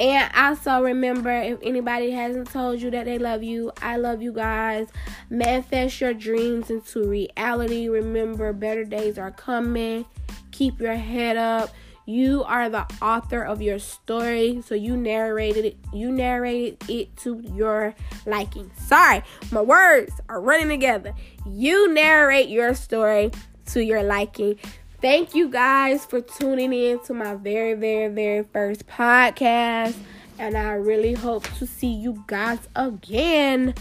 And 0.00 0.28
also 0.34 0.82
remember 0.82 1.30
if 1.30 1.60
anybody 1.62 2.10
hasn't 2.10 2.50
told 2.50 2.82
you 2.82 2.90
that 2.90 3.04
they 3.04 3.18
love 3.18 3.44
you, 3.44 3.70
I 3.80 3.96
love 3.96 4.22
you 4.22 4.32
guys. 4.32 4.88
Manifest 5.30 6.00
your 6.00 6.14
dreams 6.14 6.68
into 6.68 7.06
reality. 7.06 7.88
Remember 7.88 8.52
better 8.52 8.84
days 8.84 9.18
are 9.18 9.30
coming. 9.30 10.04
Keep 10.50 10.80
your 10.80 10.96
head 10.96 11.36
up. 11.36 11.70
You 12.04 12.42
are 12.44 12.68
the 12.68 12.86
author 13.00 13.42
of 13.42 13.62
your 13.62 13.78
story, 13.78 14.62
so 14.66 14.74
you 14.74 14.96
narrated 14.96 15.64
it. 15.64 15.76
You 15.92 16.10
narrated 16.10 16.82
it 16.88 17.16
to 17.18 17.40
your 17.54 17.94
liking. 18.26 18.70
Sorry, 18.76 19.22
my 19.50 19.60
words 19.60 20.12
are 20.28 20.40
running 20.40 20.68
together. 20.68 21.14
You 21.46 21.92
narrate 21.92 22.48
your 22.48 22.74
story 22.74 23.30
to 23.66 23.84
your 23.84 24.02
liking. 24.02 24.58
Thank 25.00 25.34
you 25.34 25.48
guys 25.48 26.04
for 26.04 26.20
tuning 26.20 26.72
in 26.72 27.00
to 27.04 27.14
my 27.14 27.34
very, 27.34 27.74
very, 27.74 28.12
very 28.12 28.44
first 28.44 28.86
podcast. 28.86 29.94
And 30.38 30.56
I 30.56 30.72
really 30.72 31.12
hope 31.12 31.44
to 31.58 31.66
see 31.66 31.92
you 31.92 32.24
guys 32.26 32.58
again. 32.74 33.74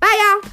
Bye, 0.00 0.38
y'all. 0.42 0.50